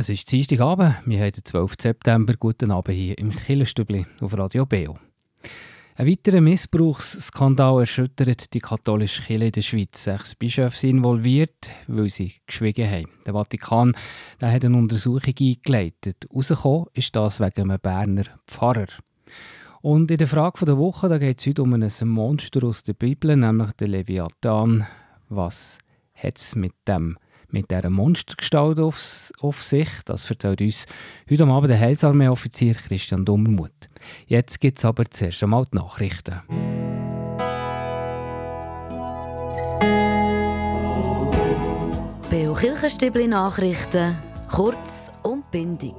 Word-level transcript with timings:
Es 0.00 0.08
ist 0.08 0.30
Dienstagabend, 0.30 0.94
wir 1.06 1.18
haben 1.18 1.32
den 1.32 1.44
12. 1.44 1.74
September. 1.82 2.34
Guten 2.38 2.70
Abend 2.70 2.96
hier 2.96 3.18
im 3.18 3.34
Killerstübli 3.34 4.06
auf 4.20 4.38
Radio 4.38 4.64
Beo. 4.64 4.96
Ein 5.96 6.06
weiterer 6.06 6.40
Missbrauchsskandal 6.40 7.80
erschüttert 7.80 8.54
die 8.54 8.60
katholische 8.60 9.22
Kirche 9.22 9.46
in 9.46 9.50
der 9.50 9.62
Schweiz. 9.62 10.04
Sechs 10.04 10.36
Bischöfe 10.36 10.76
sind 10.78 10.98
involviert, 10.98 11.70
weil 11.88 12.08
sie 12.10 12.34
geschwiegen 12.46 12.88
haben. 12.88 13.08
Der 13.26 13.32
Vatikan 13.32 13.92
der 14.40 14.52
hat 14.52 14.64
eine 14.64 14.76
Untersuchung 14.76 15.34
eingeleitet. 15.36 16.28
Herausgekommen 16.30 16.86
ist 16.92 17.16
das 17.16 17.40
wegen 17.40 17.62
einem 17.62 17.80
Berner 17.80 18.26
Pfarrer. 18.46 18.86
Und 19.82 20.12
in 20.12 20.18
der 20.18 20.28
Frage 20.28 20.64
der 20.64 20.78
Woche 20.78 21.18
geht 21.18 21.40
es 21.40 21.46
heute 21.48 21.62
um 21.64 21.72
ein 21.72 21.90
Monster 22.04 22.62
aus 22.62 22.84
der 22.84 22.92
Bibel, 22.92 23.36
nämlich 23.36 23.72
den 23.72 23.90
Leviathan. 23.90 24.86
Was 25.28 25.78
hat 26.14 26.38
es 26.38 26.54
mit 26.54 26.74
dem 26.86 27.18
mit 27.50 27.70
dieser 27.70 27.90
Monstergestalt 27.90 28.80
auf, 28.80 29.30
auf 29.40 29.62
sich. 29.62 29.88
Das 30.04 30.28
erzählt 30.28 30.60
uns 30.60 30.86
heute 31.30 31.46
Abend 31.46 31.70
der 31.70 31.80
Heilsarmee-Offizier 31.80 32.74
Christian 32.74 33.24
Dummermuth. 33.24 33.88
Jetzt 34.26 34.60
gibt 34.60 34.78
es 34.78 34.84
aber 34.84 35.10
zuerst 35.10 35.42
einmal 35.42 35.64
die 35.72 35.76
Nachrichten. 35.76 36.40
Beo 42.30 42.52
Kirchenstübli 42.52 43.26
Nachrichten, 43.26 44.14
kurz 44.50 45.10
und 45.22 45.50
bindig. 45.50 45.94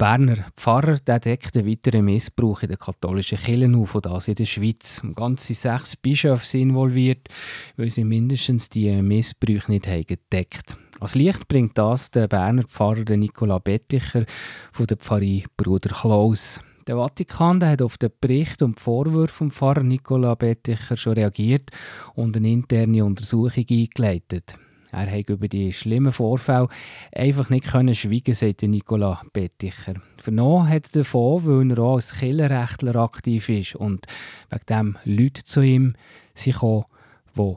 Berner 0.00 0.46
Pfarrer 0.56 0.96
der 0.98 1.20
deckt 1.20 1.54
einen 1.58 1.68
weiteren 1.68 2.06
Missbrauch 2.06 2.62
in 2.62 2.68
der 2.68 2.78
katholischen 2.78 3.36
Kirche 3.36 3.76
auf, 3.76 3.94
und 3.94 4.06
das 4.06 4.28
in 4.28 4.34
der 4.34 4.46
Schweiz. 4.46 5.02
Ganze 5.14 5.52
sechs 5.52 5.94
Bischöfe 5.94 6.46
sind 6.46 6.70
involviert, 6.70 7.28
weil 7.76 7.90
sie 7.90 8.04
mindestens 8.04 8.70
die 8.70 8.90
Missbrauche 9.02 9.70
nicht 9.70 9.86
haben 9.86 10.06
gedeckt 10.06 10.74
Als 11.00 11.14
Licht 11.14 11.46
bringt 11.48 11.76
das 11.76 12.10
der 12.10 12.28
Berner 12.28 12.62
Pfarrer 12.62 13.14
Nicola 13.14 13.58
Betticher 13.58 14.24
von 14.72 14.86
der 14.86 14.96
Pfarrei 14.96 15.44
Bruder 15.58 15.94
Klaus. 15.94 16.62
Der 16.86 16.96
Vatikan 16.96 17.60
der 17.60 17.68
hat 17.68 17.82
auf 17.82 17.98
den 17.98 18.10
Bericht 18.22 18.62
und 18.62 18.78
die 18.78 18.82
Vorwürfe 18.82 19.34
vom 19.34 19.50
Pfarrer 19.50 19.82
Nicola 19.82 20.34
Betticher 20.34 20.96
schon 20.96 21.12
reagiert 21.12 21.72
und 22.14 22.34
eine 22.38 22.50
interne 22.50 23.04
Untersuchung 23.04 23.66
eingeleitet. 23.68 24.54
Er 24.92 25.10
hat 25.10 25.28
über 25.28 25.48
die 25.48 25.72
schlimmen 25.72 26.12
Vorfälle 26.12 26.68
einfach 27.12 27.48
nicht 27.50 27.68
können 27.70 27.94
schweigen, 27.94 28.34
sagt 28.34 28.62
Nicola 28.62 29.22
Betticher. 29.32 29.94
Vernommen 30.18 30.68
hat 30.68 30.86
er 30.86 31.00
davon, 31.00 31.46
weil 31.46 31.70
er 31.70 31.78
auch 31.78 31.94
als 31.94 32.18
Killerrechtler 32.18 32.96
aktiv 32.96 33.48
ist 33.48 33.76
und 33.76 34.06
wegen 34.50 34.66
dem 34.68 34.96
Leute 35.04 35.44
zu 35.44 35.62
ihm 35.62 35.94
sind 36.34 36.54
gekommen, 36.54 36.84
die 37.36 37.56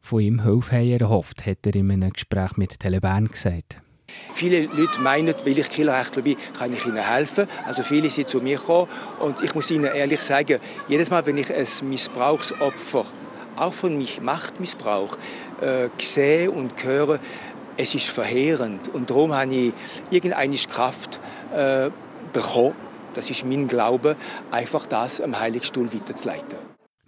von 0.00 0.20
ihm 0.20 0.42
Hilfe 0.42 0.76
haben 0.76 1.24
hat 1.46 1.66
er 1.66 1.74
in 1.76 1.90
einem 1.90 2.12
Gespräch 2.12 2.56
mit 2.56 2.80
Telebern 2.80 3.28
gesagt. 3.28 3.76
Viele 4.34 4.66
Leute 4.66 5.00
meinen, 5.00 5.34
weil 5.44 5.58
ich 5.58 5.68
Killerrechtler 5.68 6.22
bin, 6.22 6.36
kann 6.58 6.72
ich 6.72 6.84
ihnen 6.84 6.96
helfen. 6.96 7.46
Also 7.64 7.82
viele 7.82 8.10
sind 8.10 8.28
zu 8.28 8.40
mir 8.40 8.58
gekommen 8.58 8.88
und 9.20 9.42
ich 9.42 9.54
muss 9.54 9.70
ihnen 9.70 9.84
ehrlich 9.84 10.20
sagen, 10.20 10.58
jedes 10.88 11.10
Mal, 11.10 11.24
wenn 11.26 11.38
ich 11.38 11.54
ein 11.54 11.88
Missbrauchsopfer 11.88 13.06
auch 13.56 13.72
von 13.72 13.96
mich 13.96 14.20
Machtmissbrauch 14.20 15.16
äh, 15.62 15.88
sehe 15.98 16.50
und 16.50 16.84
höre, 16.84 17.18
es 17.76 17.94
ist 17.94 18.08
verheerend. 18.08 18.88
Und 18.92 19.10
darum 19.10 19.32
habe 19.32 19.54
ich 19.54 19.72
irgendeine 20.10 20.56
Kraft 20.56 21.20
äh, 21.54 21.90
bekommen, 22.32 22.74
das 23.14 23.30
ist 23.30 23.44
mein 23.44 23.68
Glaube, 23.68 24.16
einfach 24.50 24.86
das 24.86 25.20
am 25.20 25.38
Heiligstuhl 25.38 25.92
weiterzuleiten. 25.92 26.58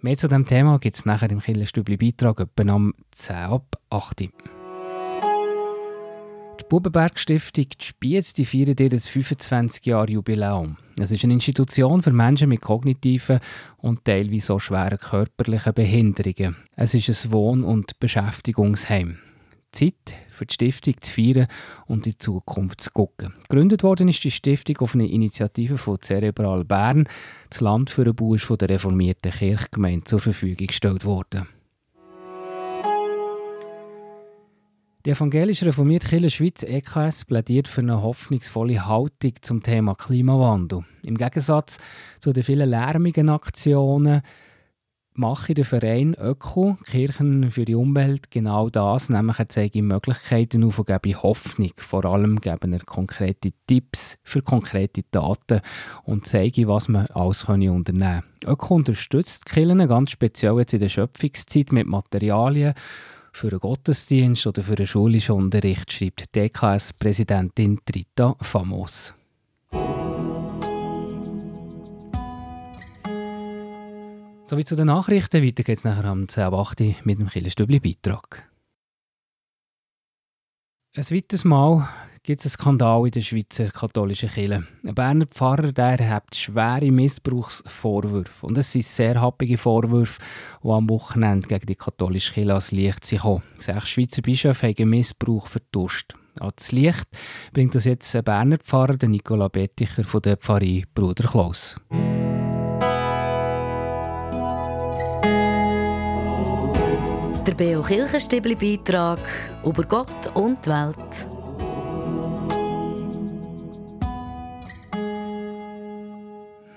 Mehr 0.01 0.17
zu 0.17 0.27
diesem 0.27 0.45
Thema 0.45 0.77
gibt 0.77 0.97
es 0.97 1.05
nachher 1.05 1.31
im 1.31 1.41
Killerstübli 1.41 1.97
Beitrag 1.97 2.39
etwa 2.39 2.71
am 2.71 2.93
10 3.11 3.35
ab 3.35 3.77
8 3.89 4.21
Uhr. 4.21 4.54
Die 6.59 6.63
Bubenberg 6.69 7.19
Stiftung 7.19 7.65
die 7.69 7.85
Spiez 7.85 8.33
die 8.33 8.45
feiert 8.45 8.79
ihr 8.79 8.91
25 8.91 9.85
Jahre 9.85 10.11
Jubiläum. 10.11 10.77
Es 10.97 11.11
ist 11.11 11.23
eine 11.23 11.33
Institution 11.33 12.01
für 12.01 12.13
Menschen 12.13 12.47
mit 12.47 12.61
kognitiven 12.61 13.39
und 13.77 14.05
teilweise 14.05 14.53
auch 14.53 14.59
schweren 14.59 14.97
körperlichen 14.97 15.73
Behinderungen. 15.73 16.55
Es 16.75 16.93
ist 16.93 17.09
ein 17.09 17.31
Wohn- 17.33 17.63
und 17.63 17.99
Beschäftigungsheim. 17.99 19.19
Zeit 19.73 20.15
für 20.29 20.45
die 20.45 20.53
Stiftung 20.53 20.95
zu 21.01 21.13
feiern 21.13 21.47
und 21.87 22.07
in 22.07 22.13
die 22.13 22.17
Zukunft 22.17 22.81
zu 22.81 22.91
gucken. 22.91 23.33
Gegründet 23.49 23.83
worden 23.83 24.07
ist 24.07 24.23
die 24.23 24.31
Stiftung 24.31 24.77
auf 24.77 24.95
eine 24.95 25.07
Initiative 25.07 25.77
von 25.77 26.01
Cerebral 26.01 26.63
Bern. 26.63 27.07
Das 27.49 27.59
Land 27.59 27.89
für 27.89 28.05
den 28.05 28.15
Bau 28.15 28.35
ist 28.35 28.45
von 28.45 28.57
der 28.57 28.69
reformierten 28.69 29.31
Kirchgemeinde 29.31 30.05
zur 30.05 30.19
Verfügung 30.19 30.67
gestellt 30.67 31.03
worden. 31.03 31.47
Die 35.05 35.11
evangelische 35.11 35.67
reformierte 35.67 36.07
Kirche 36.07 36.31
Schweiz 36.31 36.63
EKS 36.63 37.25
plädiert 37.25 37.67
für 37.67 37.81
eine 37.81 38.01
hoffnungsvolle 38.01 38.87
Haltung 38.87 39.33
zum 39.41 39.61
Thema 39.61 39.93
Klimawandel. 39.93 40.83
Im 41.03 41.15
Gegensatz 41.15 41.77
zu 42.19 42.33
den 42.33 42.43
vielen 42.43 42.67
lärmigen 42.67 43.29
Aktionen 43.29 44.23
mache 45.13 45.53
der 45.53 45.63
Verein 45.63 46.15
Öko, 46.19 46.79
Kirchen 46.89 47.51
für 47.51 47.65
die 47.65 47.75
Umwelt, 47.75 48.31
genau 48.31 48.71
das, 48.71 49.09
nämlich 49.09 49.37
er 49.37 49.47
zeige 49.47 49.83
Möglichkeiten 49.83 50.63
auf 50.63 50.79
und 50.79 50.87
gebe 50.87 51.21
Hoffnung. 51.21 51.71
Vor 51.77 52.05
allem 52.05 52.41
geben 52.41 52.73
er 52.73 52.83
konkrete 52.83 53.53
Tipps 53.67 54.17
für 54.23 54.41
konkrete 54.41 55.03
Daten 55.11 55.61
und 56.03 56.25
zeige, 56.25 56.67
was 56.67 56.87
man 56.87 57.05
alles 57.07 57.43
unternehmen 57.43 57.83
kann. 58.43 58.53
Öko 58.53 58.73
unterstützt 58.73 59.45
Kirchen 59.45 59.87
ganz 59.87 60.09
speziell 60.09 60.57
jetzt 60.57 60.73
in 60.73 60.79
der 60.79 60.89
Schöpfungszeit 60.89 61.71
mit 61.71 61.85
Materialien, 61.85 62.73
für 63.35 63.49
einen 63.49 63.59
Gottesdienst 63.59 64.47
oder 64.47 64.63
für 64.63 64.77
einen 64.77 64.87
schulischen 64.87 65.35
Unterricht, 65.35 65.91
schreibt 65.91 66.33
DKS-Präsidentin 66.35 67.79
Trita 67.83 68.35
Famos. 68.41 69.13
Sowie 74.45 74.63
zu 74.63 74.75
den 74.75 74.87
Nachrichten. 74.87 75.43
Weiter 75.43 75.63
geht 75.63 75.77
es 75.77 75.83
nachher 75.83 76.05
am 76.05 76.25
10.08 76.25 76.97
mit 77.03 77.19
dem 77.19 77.27
Killerstübli-Beitrag. 77.27 78.49
Ein 80.95 81.03
weiteres 81.03 81.43
Mal 81.43 81.89
gibt 82.25 82.43
es 82.43 82.47
einen 82.47 82.61
Skandal 82.61 83.05
in 83.05 83.11
der 83.11 83.21
Schweizer 83.21 83.69
katholischen 83.69 84.29
Kirche. 84.29 84.65
Ein 84.83 84.95
Berner 84.95 85.27
Pfarrer 85.27 85.71
der 85.71 86.09
hat 86.09 86.35
schwere 86.35 86.91
Missbrauchsvorwürfe. 86.91 88.47
Und 88.47 88.57
es 88.57 88.71
sind 88.71 88.83
sehr 88.83 89.21
happige 89.21 89.57
Vorwürfe, 89.57 90.19
die 90.63 90.69
am 90.69 90.89
Wochenende 90.89 91.47
gegen 91.47 91.67
die 91.67 91.75
katholische 91.75 92.33
Kirche 92.33 92.49
ans 92.49 92.71
Licht 92.71 93.05
sind 93.05 93.41
Sechs 93.59 93.89
Schweizer 93.89 94.21
Bischöfe 94.23 94.67
haben 94.67 94.89
Missbrauch 94.89 95.47
vertuscht. 95.47 96.13
Ans 96.39 96.71
Licht 96.71 97.07
bringt 97.53 97.75
das 97.75 97.85
jetzt 97.85 98.15
ein 98.15 98.23
Berner 98.23 98.57
Pfarrer, 98.57 98.97
der 98.97 99.09
Nicola 99.09 99.47
Betticher 99.47 100.03
von 100.03 100.21
der 100.21 100.37
Pfarrei 100.37 100.83
Bruder 100.95 101.27
Klaus. 101.27 101.75
Der 107.45 107.53
Beo 107.53 107.83
Kirchenstibli 107.83 108.55
Beitrag 108.55 109.19
über 109.63 109.83
Gott 109.83 110.31
und 110.33 110.65
die 110.65 110.69
Welt. 110.71 111.34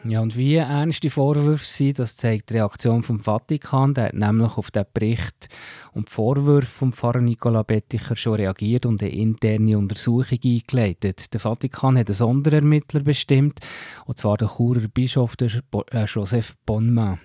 Ja, 0.04 0.20
und 0.20 0.36
wie 0.36 0.54
ernst 0.54 1.02
die 1.02 1.10
Vorwürfe 1.10 1.66
sind, 1.66 1.98
das 1.98 2.16
zeigt 2.16 2.50
die 2.50 2.54
Reaktion 2.54 3.02
vom 3.02 3.18
Vatikan. 3.20 3.94
Der 3.94 4.06
hat 4.06 4.14
nämlich 4.14 4.56
auf 4.56 4.70
den 4.70 4.84
Bericht 4.94 5.48
und 5.92 6.08
die 6.08 6.12
Vorwürfe 6.12 6.66
vom 6.66 6.92
Pfarrer 6.92 7.20
Nicola 7.20 7.62
Betticher 7.62 8.14
schon 8.16 8.34
reagiert 8.34 8.86
und 8.86 9.02
eine 9.02 9.12
interne 9.12 9.76
Untersuchung 9.76 10.38
eingeleitet. 10.42 11.34
Der 11.34 11.40
Vatikan 11.40 11.98
hat 11.98 12.08
einen 12.08 12.14
Sonderermittler 12.14 13.00
bestimmt, 13.00 13.60
und 14.06 14.16
zwar 14.18 14.36
den 14.36 14.48
Churer 14.48 14.88
Bischof 14.88 15.34
äh, 15.40 16.04
Joseph 16.04 16.54
Bonma. 16.64 17.18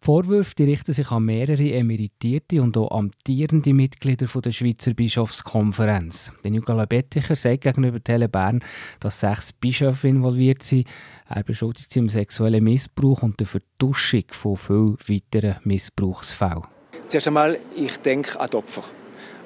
Vorwürfe 0.00 0.54
richten 0.60 0.92
sich 0.92 1.10
an 1.10 1.24
mehrere 1.24 1.72
emeritierte 1.72 2.62
und 2.62 2.76
auch 2.76 2.90
amtierende 2.90 3.72
Mitglieder 3.72 4.26
der 4.26 4.50
Schweizer 4.50 4.94
Bischofskonferenz. 4.94 6.32
Der 6.44 6.50
Nicola 6.50 6.86
Betticher 6.86 7.36
sagt 7.36 7.62
gegenüber 7.62 8.02
Tele 8.02 8.28
Bern, 8.28 8.60
dass 9.00 9.20
sechs 9.20 9.52
Bischöfe 9.52 10.08
involviert 10.08 10.62
sind. 10.62 10.88
Er 11.28 11.42
beschuldigt 11.44 11.90
sie 11.90 12.00
im 12.00 12.08
sexuellen 12.08 12.64
Missbrauch 12.64 13.22
und 13.22 13.38
der 13.40 13.46
Vertuschung 13.46 14.24
von 14.30 14.56
vielen 14.56 14.98
weiteren 15.08 15.56
Missbrauchsfällen. 15.64 16.62
Zuerst 17.08 17.28
einmal, 17.28 17.58
ich 17.76 17.96
denke 17.98 18.40
an 18.40 18.48
die 18.50 18.56
Opfer. 18.56 18.84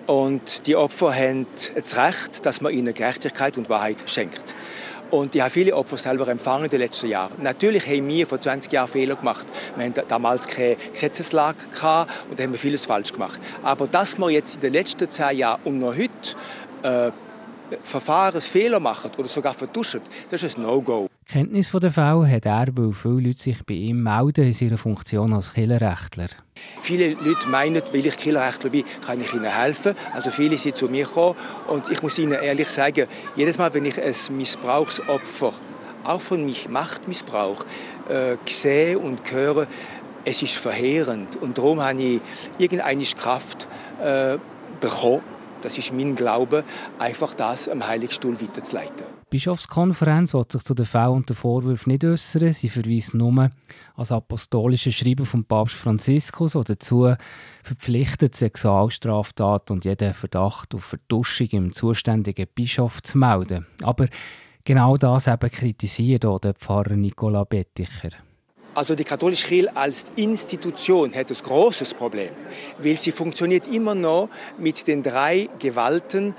Und 0.06 0.66
die 0.68 0.76
Opfer 0.76 1.12
haben 1.12 1.46
das 1.74 1.96
Recht, 1.96 2.46
dass 2.46 2.60
man 2.60 2.72
ihnen 2.72 2.94
Gerechtigkeit 2.94 3.58
und 3.58 3.68
Wahrheit 3.68 4.08
schenkt. 4.08 4.54
Und 5.10 5.34
ich 5.34 5.40
habe 5.40 5.50
viele 5.50 5.74
Opfer 5.74 5.96
selber 5.96 6.26
empfangen 6.28 6.64
in 6.64 6.70
den 6.70 6.80
letzten 6.80 7.08
Jahren. 7.08 7.42
Natürlich 7.42 7.86
haben 7.86 8.08
wir 8.08 8.26
vor 8.26 8.40
20 8.40 8.72
Jahren 8.72 8.88
Fehler 8.88 9.14
gemacht. 9.14 9.46
Wir 9.76 9.86
hatten 9.86 10.02
damals 10.08 10.48
keine 10.48 10.76
Gesetzeslage 10.92 11.58
gehabt 11.72 12.10
und 12.30 12.40
haben 12.40 12.54
vieles 12.54 12.86
falsch 12.86 13.12
gemacht. 13.12 13.40
Aber 13.62 13.86
dass 13.86 14.18
wir 14.18 14.30
jetzt 14.30 14.56
in 14.56 14.60
den 14.62 14.72
letzten 14.72 15.08
10 15.08 15.36
Jahren 15.36 15.60
und 15.64 15.78
noch 15.78 15.94
heute 15.94 16.10
äh, 16.82 17.12
Verfahrensfehler 17.82 18.80
machen 18.80 19.10
oder 19.16 19.28
sogar 19.28 19.54
vertuschen, 19.54 20.00
das 20.30 20.42
ist 20.42 20.58
ein 20.58 20.62
No-Go. 20.62 21.05
Kenntnis 21.28 21.66
von 21.66 21.80
der 21.80 21.90
Fälle 21.90 22.30
hat 22.30 22.46
er, 22.46 22.68
weil 22.76 22.92
viele 22.92 23.28
Leute 23.28 23.42
sich 23.42 23.64
bei 23.66 23.74
ihm 23.74 24.04
melden 24.04 24.46
in 24.46 24.52
seiner 24.52 24.78
Funktion 24.78 25.32
als 25.32 25.52
Killerrechtler. 25.52 26.28
Viele 26.80 27.14
Leute 27.14 27.48
meinen, 27.48 27.82
weil 27.92 28.06
ich 28.06 28.16
Killerrechtler 28.16 28.70
bin, 28.70 28.84
kann 29.04 29.20
ich 29.20 29.34
ihnen 29.34 29.44
helfen. 29.44 29.96
Also 30.14 30.30
viele 30.30 30.56
sind 30.56 30.76
zu 30.76 30.86
mir 30.88 31.04
gekommen 31.04 31.34
und 31.66 31.90
ich 31.90 32.00
muss 32.00 32.16
ihnen 32.20 32.40
ehrlich 32.40 32.68
sagen, 32.68 33.08
jedes 33.34 33.58
Mal, 33.58 33.74
wenn 33.74 33.84
ich 33.84 34.00
ein 34.00 34.36
Missbrauchsopfer, 34.36 35.52
auch 36.04 36.20
von 36.20 36.44
mich 36.44 36.68
Machtmissbrauch, 36.68 37.64
äh, 38.08 38.36
sehe 38.46 38.96
und 38.96 39.20
höre, 39.32 39.66
es 40.24 40.42
ist 40.42 40.54
verheerend. 40.54 41.42
Und 41.42 41.58
darum 41.58 41.80
habe 41.80 42.00
ich 42.00 42.20
irgendeine 42.56 43.02
Kraft 43.02 43.66
äh, 44.00 44.38
bekommen, 44.80 45.22
das 45.62 45.76
ist 45.76 45.92
mein 45.92 46.14
Glaube, 46.14 46.62
einfach 47.00 47.34
das 47.34 47.68
am 47.68 47.84
Heiligstuhl 47.84 48.40
weiterzuleiten. 48.40 49.15
Die 49.26 49.38
Bischofskonferenz 49.38 50.34
wird 50.34 50.52
sich 50.52 50.62
zu 50.62 50.72
den 50.72 50.86
Fällen 50.86 51.08
und 51.08 51.28
den 51.28 51.34
Vorwürfen 51.34 51.90
nicht 51.90 52.04
äußern. 52.04 52.52
Sie 52.52 52.68
verweist 52.68 53.12
nur 53.12 53.50
als 53.96 54.12
apostolische 54.12 54.92
Schreiben 54.92 55.26
von 55.26 55.44
Papst 55.44 55.74
Franziskus, 55.74 56.52
der 56.52 56.62
dazu 56.62 57.12
verpflichtet, 57.64 58.36
Sexualstraftaten 58.36 59.74
und 59.74 59.84
jeden 59.84 60.14
Verdacht 60.14 60.76
auf 60.76 60.84
Verduschung 60.84 61.48
im 61.50 61.72
zuständigen 61.72 62.46
Bischof 62.54 63.02
zu 63.02 63.18
melden. 63.18 63.66
Aber 63.82 64.06
genau 64.64 64.96
das 64.96 65.26
eben 65.26 65.50
kritisiert 65.50 66.24
auch 66.24 66.38
der 66.38 66.54
Pfarrer 66.54 66.94
Nicola 66.94 67.42
Betticher. 67.42 68.10
Also 68.76 68.94
die 68.94 69.02
katholische 69.02 69.48
Kirche 69.48 69.76
als 69.76 70.06
Institution 70.14 71.12
hat 71.12 71.32
ein 71.32 71.36
großes 71.42 71.94
Problem, 71.94 72.30
weil 72.78 72.96
sie 72.96 73.10
funktioniert 73.10 73.66
immer 73.66 73.96
noch 73.96 74.28
mit 74.56 74.86
den 74.86 75.02
drei 75.02 75.48
Gewalten 75.58 76.36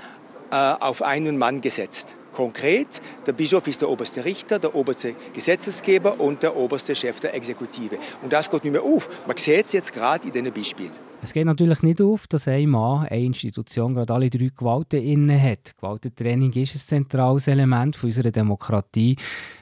äh, 0.50 0.54
auf 0.54 1.02
einen 1.02 1.36
Mann 1.36 1.60
gesetzt. 1.60 2.14
Konkret, 2.38 3.02
der 3.26 3.32
Bischof 3.32 3.66
ist 3.66 3.82
der 3.82 3.90
oberste 3.90 4.24
Richter, 4.24 4.60
der 4.60 4.72
oberste 4.72 5.16
Gesetzesgeber 5.34 6.20
und 6.20 6.40
der 6.40 6.54
oberste 6.54 6.94
Chef 6.94 7.18
der 7.18 7.34
Exekutive. 7.34 7.98
Und 8.22 8.32
das 8.32 8.48
geht 8.48 8.62
nicht 8.62 8.74
mehr 8.74 8.84
auf. 8.84 9.08
Man 9.26 9.36
sieht 9.36 9.64
es 9.64 9.72
jetzt 9.72 9.92
gerade 9.92 10.28
in 10.28 10.32
diesen 10.32 10.52
Beispielen. 10.52 10.92
Es 11.20 11.32
geht 11.32 11.46
natürlich 11.46 11.82
nicht 11.82 12.00
auf, 12.00 12.28
dass 12.28 12.46
ein 12.46 12.68
Mann, 12.68 13.08
eine 13.08 13.24
Institution 13.24 13.92
gerade 13.92 14.14
alle 14.14 14.30
drei 14.30 14.52
Gewalten 14.56 15.02
inne 15.02 15.42
hat. 15.42 15.74
Gewaltentraining 15.80 16.52
ist 16.52 16.76
ein 16.76 16.78
zentrales 16.78 17.48
Element 17.48 18.04
unserer 18.04 18.30
Demokratie. 18.30 19.16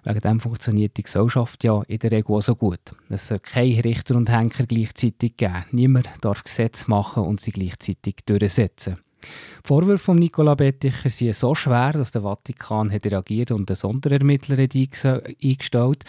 Wegen 0.05 0.20
dem 0.20 0.38
funktioniert 0.38 0.99
die 0.99 1.05
Gesellschaft 1.05 1.64
ja 1.64 1.82
in 1.88 1.99
der 1.99 2.11
Regel 2.11 2.37
auch 2.37 2.43
so 2.43 2.55
gut. 2.55 2.81
Es 3.08 3.28
soll 3.28 3.38
keine 3.38 3.82
Richter 3.82 4.17
und 4.17 4.31
Henker 4.31 4.67
gleichzeitig 4.67 5.38
geben. 5.38 5.64
Niemand 5.70 6.11
darf 6.20 6.44
Gesetze 6.44 6.90
machen 6.90 7.25
und 7.25 7.40
sie 7.40 7.52
gleichzeitig 7.52 8.17
durchsetzen. 8.26 8.99
Die 9.67 9.69
Vorwürfe 9.75 10.05
von 10.05 10.19
Nicola 10.21 10.55
Betticher 10.55 11.11
sind 11.11 11.35
so 11.35 11.53
schwer, 11.57 11.91
dass 11.91 12.13
der 12.13 12.23
Vatikan 12.23 12.93
hat 12.93 13.05
reagiert 13.05 13.51
und 13.51 13.69
einen 13.69 13.75
Sonderermittler 13.75 14.59
eingestellt, 14.59 16.05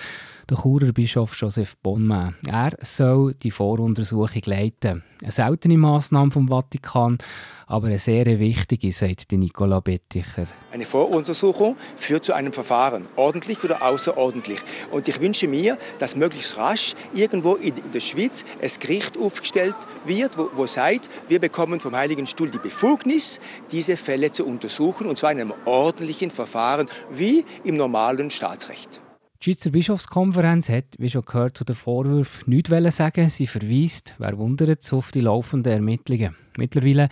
der 0.48 0.58
Churer 0.58 0.92
Bischof 0.92 1.34
Joseph 1.34 1.76
Bonmain. 1.78 2.36
Er 2.46 2.78
soll 2.82 3.34
die 3.34 3.50
Voruntersuchung 3.50 4.44
leiten. 4.46 5.04
Eine 5.24 5.32
seltene 5.32 5.78
Massnahme 5.80 6.30
vom 6.30 6.48
Vatikan, 6.48 7.18
aber 7.66 7.88
eine 7.88 8.00
sehr 8.00 8.26
wichtige, 8.40 8.92
sagt 8.94 9.32
Nicola 9.34 9.82
Betticher. 9.82 10.48
Eine 10.72 10.86
Voruntersuchung 10.86 11.76
führt 11.98 12.24
zu 12.24 12.34
einem 12.34 12.54
Verfahren, 12.54 13.08
ordentlich 13.18 13.62
oder 13.64 13.82
außerordentlich. 13.82 14.60
Und 14.92 15.08
ich 15.10 15.20
wünsche 15.20 15.48
mir, 15.48 15.78
dass 16.00 16.16
möglichst 16.16 16.56
rasch 16.56 16.94
irgendwo 17.14 17.56
in 17.56 17.74
der 17.94 18.00
Schweiz 18.00 18.46
ein 18.62 18.70
Gericht 18.80 19.18
aufgestellt 19.18 19.76
wird, 20.06 20.38
wo, 20.38 20.50
wo 20.54 20.66
sagt, 20.66 21.10
wir 21.28 21.40
bekommen 21.40 21.82
vom 21.82 21.96
Heiligen 21.96 22.28
Stuhl 22.28 22.50
die 22.50 22.60
Befugnis, 22.60 23.40
diese 23.72 23.98
Fälle 23.98 24.32
zu 24.32 24.46
untersuchen, 24.46 25.08
und 25.08 25.18
zwar 25.18 25.32
in 25.32 25.42
einem 25.42 25.54
ordentlichen 25.66 26.32
Verfahren 26.32 26.88
wie 27.10 27.46
im 27.64 27.78
normalen 27.78 28.30
Staatsrecht. 28.30 29.02
Die 29.42 29.54
Schweizer 29.54 29.70
Bischofskonferenz 29.70 30.68
hat, 30.70 30.86
wie 30.98 31.12
schon 31.12 31.24
gehört, 31.24 31.58
zu 31.58 31.64
den 31.64 31.76
Vorwürfen 31.76 32.52
nichts 32.52 32.98
sagen. 32.98 33.30
Sie 33.30 33.46
verweist, 33.46 34.16
wer 34.18 34.38
wundert, 34.40 34.92
auf 34.92 35.12
die 35.12 35.22
laufenden 35.22 35.74
Ermittlungen. 35.74 36.36
Mittlerweile 36.58 37.10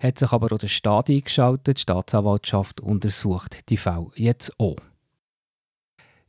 hat 0.00 0.18
sich 0.18 0.32
aber 0.32 0.52
auch 0.52 0.58
der 0.58 0.66
Staat 0.66 1.08
eingeschaltet. 1.08 1.78
Die 1.78 1.82
Staatsanwaltschaft 1.82 2.80
untersucht 2.80 3.68
die 3.68 3.76
Fälle 3.76 4.10
jetzt 4.16 4.58
auch. 4.58 4.76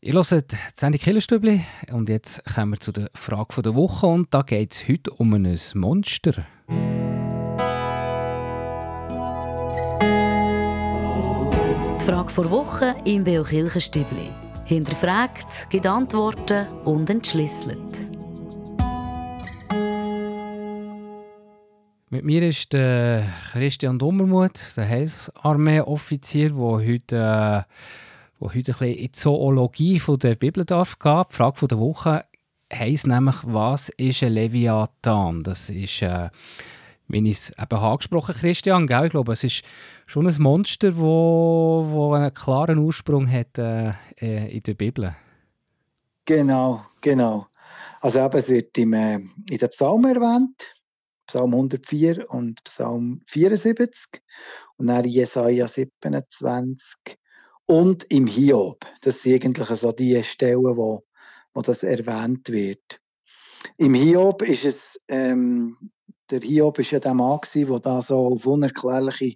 Ihr 0.01 0.13
hört 0.13 0.55
Sendung 0.75 1.01
Killerstübli 1.01 1.65
und 1.91 2.07
jetzt 2.07 2.45
kommen 2.55 2.73
wir 2.73 2.79
zu 2.79 2.91
der 2.91 3.09
Frage 3.15 3.61
der 3.61 3.75
Woche 3.75 4.05
und 4.05 4.33
da 4.33 4.43
geht 4.43 4.73
es 4.73 4.87
heute 4.87 5.11
um 5.11 5.33
ein 5.33 5.59
Monster. 5.73 6.45
Frage 12.09 12.33
der 12.41 12.49
Woche 12.49 12.95
im 13.05 13.23
Beo 13.23 13.43
Kirchenstübli 13.43 14.31
hinterfragt, 14.65 15.69
gibt 15.69 15.85
Antworten 15.85 16.65
und 16.83 17.07
entschlüsselt. 17.07 17.77
Mit 22.09 22.25
mir 22.25 22.41
ist 22.41 22.73
der 22.73 23.27
Christian 23.51 23.99
Dummermuth, 23.99 24.75
der 24.75 24.89
Heilsarmee-Offizier, 24.89 26.49
der 26.49 26.57
heute, 26.57 27.15
äh, 27.15 28.43
heute 28.43 28.55
ein 28.55 28.63
bisschen 28.63 28.87
in 28.87 28.97
die 29.03 29.11
Zoologie 29.11 29.99
von 29.99 30.17
der 30.17 30.33
Bibel 30.33 30.65
darf 30.65 30.97
gehen. 30.97 31.25
Die 31.29 31.35
Frage 31.35 31.67
der 31.67 31.77
Woche 31.77 32.25
heisst 32.73 33.05
nämlich, 33.05 33.35
was 33.43 33.89
ist 33.89 34.23
ein 34.23 34.33
Leviathan? 34.33 35.43
Das 35.43 35.69
ist, 35.69 36.01
äh, 36.01 36.29
wie 37.09 37.29
ich 37.29 37.37
es 37.37 37.49
eben 37.49 37.79
angesprochen 37.79 38.35
Christian, 38.35 38.87
gell? 38.87 39.05
ich 39.05 39.11
glaube, 39.11 39.33
es 39.33 39.43
ist 39.43 39.63
schon 40.05 40.27
ein 40.27 40.41
Monster, 40.41 40.91
das 40.91 40.97
wo, 40.97 41.85
wo 41.89 42.13
einen 42.13 42.33
klaren 42.33 42.77
Ursprung 42.77 43.29
hat 43.29 43.57
äh, 43.57 43.89
äh, 44.21 44.55
in 44.55 44.63
der 44.63 44.75
Bibel. 44.75 45.15
Genau, 46.25 46.85
genau. 47.01 47.47
Also 48.01 48.19
eben, 48.19 48.37
es 48.37 48.49
wird 48.49 48.77
im, 48.77 48.93
äh, 48.93 49.15
in 49.15 49.57
den 49.57 49.69
Psalmen 49.69 50.15
erwähnt, 50.15 50.63
Psalm 51.27 51.53
104 51.53 52.29
und 52.29 52.63
Psalm 52.63 53.21
74 53.25 54.21
und 54.77 54.87
dann 54.87 55.05
Jesaja 55.05 55.67
27 55.67 57.17
und 57.65 58.03
im 58.05 58.25
Hiob. 58.25 58.85
Das 59.01 59.21
sind 59.21 59.43
eigentlich 59.45 59.67
so 59.67 59.91
die 59.91 60.23
Stellen, 60.23 60.77
wo, 60.77 61.03
wo 61.53 61.61
das 61.61 61.83
erwähnt 61.83 62.49
wird. 62.49 62.99
Im 63.77 63.93
Hiob 63.93 64.41
ist 64.41 64.65
es, 64.65 64.99
ähm, 65.07 65.77
der 66.31 66.41
Hiob 66.41 66.79
ist 66.79 66.91
ja 66.91 66.99
der 66.99 67.13
Mann 67.13 67.39
der 67.53 67.79
da 67.79 68.01
so 68.01 68.33
auf 68.33 68.45
unerklärliche 68.45 69.35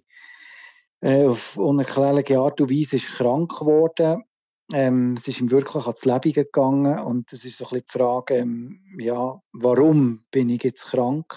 äh, 1.00 1.26
auf 1.26 1.56
unerklärliche 1.56 2.38
Art 2.38 2.60
und 2.60 2.70
Weise 2.70 2.96
ist 2.96 3.16
krank 3.16 3.58
geworden. 3.58 4.24
Ähm, 4.72 5.16
es 5.18 5.28
ist 5.28 5.40
ihm 5.40 5.50
wirklich 5.50 5.84
ans 5.84 6.06
Leben 6.06 6.32
gegangen 6.32 6.98
und 7.00 7.30
es 7.32 7.44
ist 7.44 7.58
so 7.58 7.66
ein 7.66 7.70
bisschen 7.70 7.84
die 7.86 7.98
Frage, 7.98 8.34
ähm, 8.36 8.80
ja, 8.98 9.38
warum 9.52 10.24
bin 10.30 10.48
ich 10.48 10.64
jetzt 10.64 10.86
krank? 10.86 11.36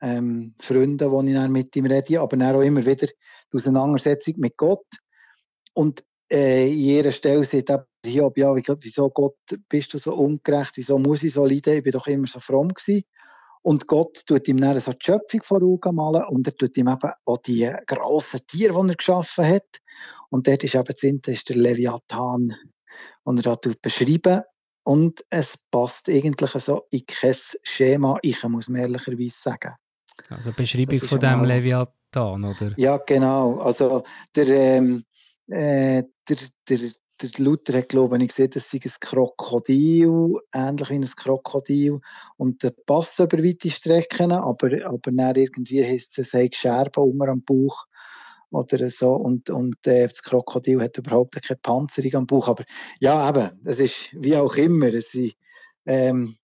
Ähm, 0.00 0.54
Freunde, 0.60 1.10
die 1.10 1.28
ich 1.30 1.34
dann 1.34 1.52
mit 1.52 1.74
ihm 1.74 1.86
rede, 1.86 2.20
aber 2.20 2.36
dann 2.36 2.54
auch 2.54 2.60
immer 2.60 2.86
wieder 2.86 3.08
die 3.08 3.56
Auseinandersetzung 3.56 4.34
mit 4.38 4.56
Gott. 4.56 4.86
Und 5.74 6.04
äh, 6.30 6.70
in 6.70 6.78
jeder 6.78 7.10
Stelle 7.10 7.44
sagt 7.44 7.70
er, 7.70 7.86
ja, 8.06 8.30
wieso 8.32 9.10
Gott 9.10 9.36
bist 9.68 9.92
du 9.92 9.98
so 9.98 10.14
ungerecht, 10.14 10.76
wieso 10.76 10.98
muss 10.98 11.24
ich 11.24 11.34
so 11.34 11.44
leiden, 11.44 11.74
ich 11.74 11.82
bin 11.82 11.92
doch 11.92 12.06
immer 12.06 12.28
so 12.28 12.38
fromm 12.38 12.68
gewesen. 12.68 13.02
Und 13.62 13.86
Gott 13.86 14.24
tut 14.26 14.48
ihm 14.48 14.60
dann 14.60 14.80
so 14.80 14.92
die 14.92 15.04
Schöpfung 15.04 15.42
vor 15.42 15.62
Augen 15.62 15.94
malen 15.94 16.24
und 16.28 16.46
er 16.46 16.56
tut 16.56 16.76
ihm 16.76 16.88
eben 16.88 17.12
auch 17.24 17.38
die 17.38 17.70
grossen 17.86 18.40
Tiere, 18.46 18.72
die 18.82 18.90
er 18.90 18.96
geschaffen 18.96 19.46
hat. 19.46 19.80
Und 20.30 20.46
dort 20.46 20.64
ist 20.64 20.74
eben 20.74 21.20
das 21.22 21.34
ist 21.34 21.48
der 21.48 21.56
Leviathan, 21.56 22.54
den 23.26 23.38
er 23.38 23.56
da 23.56 23.70
beschreiben 23.82 24.42
Und 24.84 25.24
es 25.28 25.58
passt 25.70 26.08
eigentlich 26.08 26.50
so 26.52 26.86
in 26.90 27.04
kein 27.06 27.34
Schema, 27.62 28.18
ich 28.22 28.42
muss 28.44 28.68
mir 28.68 28.80
ehrlicherweise 28.80 29.30
sagen. 29.30 29.74
Also 30.28 30.52
Beschreibung 30.52 30.98
von 30.98 31.20
dem 31.20 31.44
Leviathan, 31.44 32.44
oder? 32.44 32.72
Ja, 32.76 32.96
genau. 32.98 33.58
Also 33.60 34.04
der, 34.34 34.48
ähm, 34.48 35.04
äh, 35.48 36.02
der, 36.28 36.36
der, 36.68 36.90
der 37.22 37.44
Luther 37.44 37.78
hat, 37.78 37.90
glaube 37.90 38.18
ich, 38.18 38.28
gesehen, 38.28 38.50
das 38.50 38.70
sei 38.70 38.80
ein 38.82 38.90
Krokodil, 39.00 40.34
ähnlich 40.54 40.90
wie 40.90 40.94
ein 40.94 41.04
Krokodil. 41.04 42.00
Und 42.36 42.62
der 42.62 42.70
passt 42.86 43.18
über 43.18 43.38
weite 43.38 43.70
Strecken, 43.70 44.32
aber, 44.32 44.70
aber 44.84 45.12
dann 45.12 45.36
irgendwie 45.36 45.84
heisst 45.84 46.18
es, 46.18 46.34
es 46.34 46.56
Scherben 46.56 47.04
unter 47.04 47.28
am 47.28 47.42
Bauch 47.42 47.86
oder 48.50 48.90
so. 48.90 49.12
Und, 49.12 49.50
und 49.50 49.76
äh, 49.86 50.08
das 50.08 50.22
Krokodil 50.22 50.80
hat 50.82 50.98
überhaupt 50.98 51.40
keine 51.42 51.58
Panzerung 51.62 52.14
am 52.14 52.26
Bauch. 52.26 52.48
Aber 52.48 52.64
ja, 53.00 53.28
eben, 53.28 53.60
es 53.64 53.80
ist 53.80 54.10
wie 54.12 54.36
auch 54.36 54.54
immer. 54.56 54.92
Es 54.92 55.12
sind, 55.12 55.34
ähm, 55.86 56.36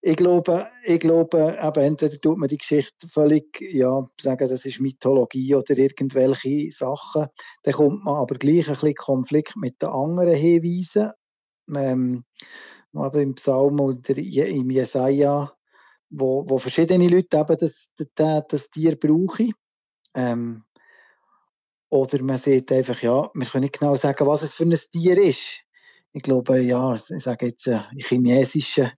ich 0.00 0.16
glaube, 0.16 0.68
ich 0.84 1.00
glaube 1.00 1.58
eben, 1.60 1.84
entweder 1.84 2.20
tut 2.20 2.38
man 2.38 2.48
die 2.48 2.58
Geschichte 2.58 3.08
völlig, 3.08 3.60
ja, 3.60 4.08
sagen, 4.20 4.48
das 4.48 4.64
ist 4.64 4.80
Mythologie 4.80 5.54
oder 5.56 5.76
irgendwelche 5.76 6.70
Sachen. 6.70 7.26
Dann 7.64 7.74
kommt 7.74 8.04
man 8.04 8.16
aber 8.16 8.36
gleich 8.36 8.68
ein 8.68 8.74
bisschen 8.74 8.94
Konflikt 8.94 9.56
mit 9.56 9.82
den 9.82 9.88
anderen 9.88 10.34
Hinweisen. 10.34 11.10
Ähm, 11.74 12.24
aber 12.94 13.20
im 13.20 13.34
Psalm 13.34 13.80
oder 13.80 14.16
im 14.16 14.70
Jesaja, 14.70 15.52
wo, 16.10 16.48
wo 16.48 16.58
verschiedene 16.58 17.08
Leute 17.08 17.36
eben 17.36 17.56
das, 17.58 17.92
das, 18.14 18.42
das 18.48 18.70
Tier 18.70 18.96
brauchen. 18.96 19.52
Ähm, 20.14 20.64
oder 21.90 22.22
man 22.22 22.38
sieht 22.38 22.70
einfach, 22.70 23.02
ja, 23.02 23.30
wir 23.34 23.46
können 23.46 23.62
nicht 23.62 23.78
genau 23.78 23.96
sagen, 23.96 24.26
was 24.26 24.42
es 24.42 24.54
für 24.54 24.64
ein 24.64 24.78
Tier 24.92 25.18
ist. 25.18 25.64
ich 26.12 26.22
glaube, 26.22 26.60
ja, 26.60 26.94
ich 26.94 27.02
sage 27.02 27.46
jetzt, 27.46 27.66
äh, 27.66 27.80
in 27.92 27.98
chinesischen, 27.98 28.90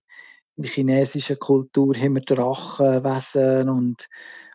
in 0.61 0.63
der 0.63 0.71
chinesischen 0.71 1.39
Kultur 1.39 1.95
haben 1.95 2.15
wir 2.15 2.21
Drachenwesen 2.21 3.67
und 3.69 4.07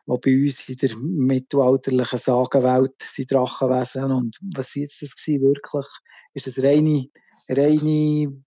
auch 0.06 0.20
bei 0.20 0.36
uns 0.36 0.68
in 0.68 0.76
der 0.76 0.96
mittelalterlichen 0.96 2.18
Sagenwelt 2.18 2.94
sind 3.02 3.32
Drachenwesen. 3.32 4.12
Und 4.12 4.36
was 4.54 4.76
war 4.76 4.84
das 4.84 5.16
gewesen, 5.16 5.42
wirklich? 5.42 5.86
Ist 6.34 6.46
das 6.46 6.62
reine, 6.62 7.06
reine, 7.48 8.40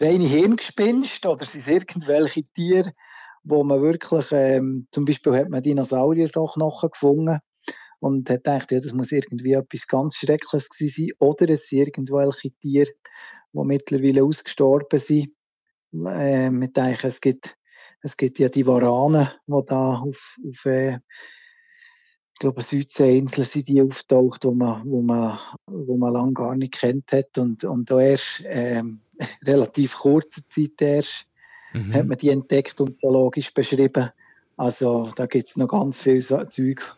reine 0.00 0.24
Hirngespinst 0.24 1.24
oder 1.24 1.46
sind 1.46 1.60
es 1.60 1.68
irgendwelche 1.68 2.42
Tiere, 2.52 2.92
wo 3.44 3.62
man 3.62 3.80
wirklich, 3.80 4.26
ähm, 4.32 4.88
zum 4.90 5.04
Beispiel 5.04 5.36
hat 5.36 5.50
man 5.50 5.62
Dinosaurier 5.62 6.28
doch 6.28 6.56
noch 6.56 6.82
gefunden 6.90 7.38
und 8.00 8.28
hat 8.28 8.42
gedacht, 8.42 8.72
ja, 8.72 8.80
das 8.80 8.92
muss 8.92 9.12
irgendwie 9.12 9.52
etwas 9.52 9.86
ganz 9.86 10.16
Schreckliches 10.16 10.68
gewesen 10.68 11.06
sein 11.06 11.16
oder 11.20 11.48
es 11.50 11.68
sind 11.68 11.78
irgendwelche 11.78 12.50
Tiere, 12.60 12.90
die 13.52 13.64
mittlerweile 13.64 14.24
ausgestorben 14.24 14.98
sind. 14.98 15.30
Äh, 15.92 16.50
wir 16.50 16.68
denken, 16.68 17.06
es 17.06 17.20
gibt 17.20 17.56
es 18.02 18.16
gibt 18.16 18.38
ja 18.38 18.48
die 18.48 18.66
Waranen, 18.66 19.28
die 19.46 19.62
da 19.66 19.98
auf, 19.98 20.38
auf 20.48 20.66
äh, 20.66 20.94
ich 20.94 22.42
glaube, 22.42 22.62
Südseeinseln 22.62 23.46
sind 23.46 23.68
die 23.68 23.82
auftaucht, 23.82 24.44
wo 24.44 24.52
man, 24.52 24.82
wo 24.86 25.02
man, 25.02 25.38
wo 25.66 25.96
man 25.98 26.14
lange 26.14 26.32
gar 26.32 26.56
nicht 26.56 26.72
kennt 26.72 27.12
hat. 27.12 27.36
Und, 27.36 27.64
und 27.64 27.90
da 27.90 28.00
erst 28.00 28.42
ähm, 28.46 29.00
relativ 29.44 29.98
kurzer 29.98 30.40
Zeit 30.48 30.80
erst 30.80 31.26
mhm. 31.74 31.92
hat 31.92 32.06
man 32.06 32.16
die 32.16 32.30
entdeckt 32.30 32.80
und 32.80 32.98
biologisch 32.98 33.52
beschrieben. 33.52 34.08
Also 34.56 35.10
da 35.16 35.26
gibt 35.26 35.48
es 35.48 35.56
noch 35.58 35.68
ganz 35.68 36.00
viel 36.00 36.22
so 36.22 36.42
Zeug, 36.44 36.96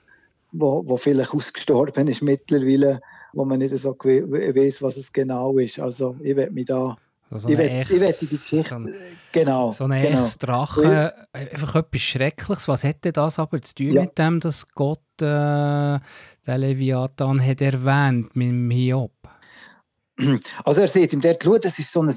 wo, 0.52 0.84
wo 0.86 0.96
vielleicht 0.96 1.34
ausgestorben 1.34 2.06
ist 2.06 2.22
mittlerweile, 2.22 3.00
wo 3.32 3.44
man 3.44 3.58
nicht 3.58 3.76
so 3.76 3.94
weiß, 3.94 4.80
was 4.82 4.96
es 4.96 5.12
genau 5.12 5.58
ist. 5.58 5.80
Also 5.80 6.14
ich 6.22 6.36
werde 6.36 6.52
mich 6.52 6.66
da 6.66 6.96
so 7.38 7.48
ich 7.48 7.58
werde 7.58 7.84
die 7.84 8.26
Geschichte. 8.26 8.68
So 8.68 8.74
ein, 8.74 8.94
genau. 9.32 9.72
So 9.72 9.84
ein 9.84 10.02
genau. 10.02 10.28
Drache, 10.38 11.14
einfach 11.32 11.74
etwas 11.76 12.00
Schreckliches. 12.00 12.68
Was 12.68 12.84
hätte 12.84 13.12
das 13.12 13.38
aber 13.38 13.60
zu 13.62 13.74
tun 13.74 13.92
ja. 13.92 14.02
mit 14.02 14.18
dem, 14.18 14.40
dass 14.40 14.68
Gott 14.68 15.00
äh, 15.20 15.24
den 15.24 16.00
Leviathan 16.46 17.44
hat 17.44 17.60
erwähnt 17.60 18.34
mit 18.36 18.48
dem 18.48 18.70
Hiob? 18.70 19.12
Also 20.64 20.82
er 20.82 20.88
sieht 20.88 21.12
ihm 21.12 21.20
dort, 21.20 21.42
schau, 21.42 21.58
das 21.58 21.78
ist 21.78 21.92
so 21.92 22.02
ein, 22.02 22.14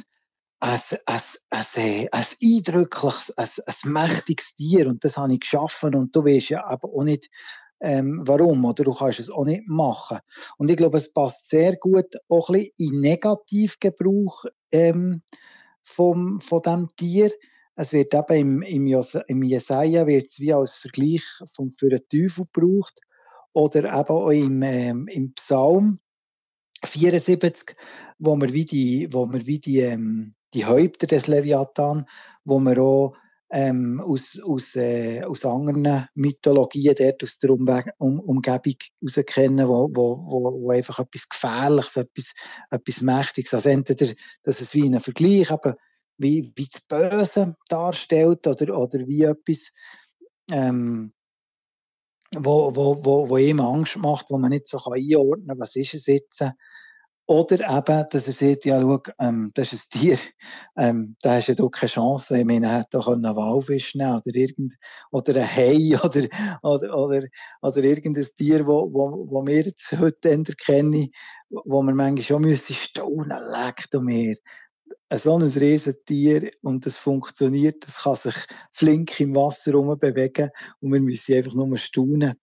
ein, 0.60 0.80
ein, 1.06 1.22
ein, 1.50 2.08
ein 2.12 2.26
eindrückliches, 2.42 3.32
ein, 3.38 3.50
ein 3.66 3.92
mächtiges 3.92 4.56
Tier 4.56 4.88
und 4.88 5.04
das 5.04 5.18
habe 5.18 5.34
ich 5.34 5.40
geschaffen 5.40 5.96
und 5.96 6.16
du 6.16 6.26
weißt 6.26 6.50
ja 6.50 6.66
aber 6.66 6.90
auch 6.90 7.04
nicht, 7.04 7.30
ähm, 7.82 8.22
warum, 8.26 8.66
oder 8.66 8.84
du 8.84 8.94
kannst 8.94 9.20
es 9.20 9.30
auch 9.30 9.46
nicht 9.46 9.68
machen. 9.68 10.20
Und 10.58 10.70
ich 10.70 10.78
glaube, 10.78 10.98
es 10.98 11.12
passt 11.12 11.48
sehr 11.48 11.76
gut 11.76 12.06
auch 12.30 12.50
ein 12.50 12.54
bisschen 12.54 12.72
in 12.78 13.02
Negativgebrauch 13.02 14.46
ähm, 14.72 15.22
vom, 15.82 16.40
von 16.42 16.62
diesem 16.62 16.88
Tier. 16.96 17.32
Es 17.76 17.92
wird 17.92 18.14
eben 18.14 18.62
im, 18.64 18.88
im, 18.88 19.04
im 19.28 19.44
Jesaja 19.44 20.08
wird 20.08 20.28
es 20.28 20.40
wie 20.40 20.54
als 20.54 20.76
Vergleich 20.76 21.24
vom, 21.54 21.74
für 21.78 21.90
den 21.90 22.08
Teufel 22.10 22.46
gebraucht 22.52 23.00
oder 23.54 23.80
eben 23.84 24.10
auch 24.10 24.30
im, 24.30 24.62
ähm, 24.64 25.08
im 25.08 25.34
Psalm 25.34 26.00
74, 26.84 27.76
wo 28.20 28.36
wir 28.36 28.54
wie 28.54 28.66
die, 28.66 29.10
wo 29.12 29.32
wir 29.32 29.46
wie 29.46 29.60
die, 29.60 29.80
ähm, 29.80 30.36
die 30.54 30.66
Häupter 30.66 31.08
des 31.08 31.28
Leviathan, 31.28 32.06
wo 32.44 32.60
wir 32.60 32.78
auch 32.82 33.16
ähm, 33.56 34.02
aus, 34.02 34.38
aus, 34.44 34.76
äh, 34.76 35.24
aus 35.24 35.46
anderen 35.46 36.10
Mythologien 36.14 36.94
dort 36.98 37.24
aus 37.24 37.38
der 37.38 37.52
Umwe 37.52 37.86
um 38.00 38.20
Umgebung 38.20 38.76
heraus 39.00 39.26
kennen, 39.26 39.70
wo, 39.70 39.90
wo, 39.94 40.18
wo, 40.28 40.62
wo 40.62 40.72
einfach 40.72 41.00
etwas 41.00 41.30
Gefährliches, 41.30 41.96
etwas, 41.96 42.34
etwas 42.70 43.02
Mächtiges, 43.02 43.54
also 43.54 43.70
entweder, 43.70 44.14
dass 44.44 44.60
es 44.60 44.74
wie 44.74 44.86
ein 44.86 45.00
Vergleich 45.00 45.50
eben, 45.50 45.74
wie, 46.18 46.52
wie 46.54 46.68
das 46.68 46.82
Böse 46.82 47.56
darstellt 47.70 48.46
oder, 48.46 48.78
oder 48.78 49.08
wie 49.08 49.24
etwas, 49.24 49.72
ähm, 50.52 51.14
wo, 52.36 52.76
wo, 52.76 53.06
wo, 53.06 53.30
wo 53.30 53.38
ihm 53.38 53.62
Angst 53.62 53.96
macht, 53.96 54.26
wo 54.30 54.38
man 54.38 54.50
nicht 54.50 54.68
so 54.68 54.80
einordnen 54.80 55.48
kann, 55.48 55.60
was 55.60 55.78
ist 55.78 55.94
es 55.94 56.08
jetzt, 56.08 56.44
oder 57.28 57.56
eben, 57.56 58.06
dass 58.10 58.28
er 58.28 58.34
sagt, 58.34 58.66
ja, 58.66 58.80
schau, 58.80 59.02
ähm, 59.20 59.52
das 59.56 59.74
ist 59.74 59.96
ein 59.96 60.00
Tier, 60.00 60.18
ähm, 60.78 61.16
da 61.22 61.36
hast 61.36 61.48
du 61.48 61.70
keine 61.70 61.90
Chance. 61.90 62.38
Ich 62.38 62.46
meine, 62.46 62.68
er 62.68 62.80
hätte 62.80 63.00
auch 63.00 63.08
einen 63.08 63.36
Walfisch 63.36 63.96
nehmen 63.96 64.22
oder, 64.24 64.36
irgend, 64.36 64.74
oder 65.12 65.36
ein 65.36 65.56
Hai 65.56 65.98
oder, 66.04 66.28
oder, 66.62 66.98
oder, 66.98 67.28
oder 67.62 67.84
irgendein 67.84 68.28
Tier, 68.38 68.68
wo, 68.68 68.92
wo, 68.94 69.28
wo 69.30 69.46
wir 69.46 69.64
jetzt 69.64 69.92
heute 69.98 70.44
kennen, 70.56 71.10
wo 71.50 71.82
man 71.82 71.96
manchmal 71.96 72.24
schon 72.24 72.42
müssen 72.44 72.76
staunen, 72.76 73.38
leckt 73.52 73.96
um 73.96 74.06
mir. 74.06 74.36
So 75.14 75.38
ein 75.38 75.44
Riesentier 75.44 76.52
und 76.62 76.86
das 76.86 76.98
funktioniert, 76.98 77.86
das 77.86 78.04
kann 78.04 78.16
sich 78.16 78.36
flink 78.72 79.20
im 79.20 79.36
Wasser 79.36 79.72
bewegen 79.96 80.50
und 80.80 80.94
wir 80.94 81.00
müssen 81.00 81.36
einfach 81.36 81.54
nur 81.54 81.78
staunen. 81.78 82.34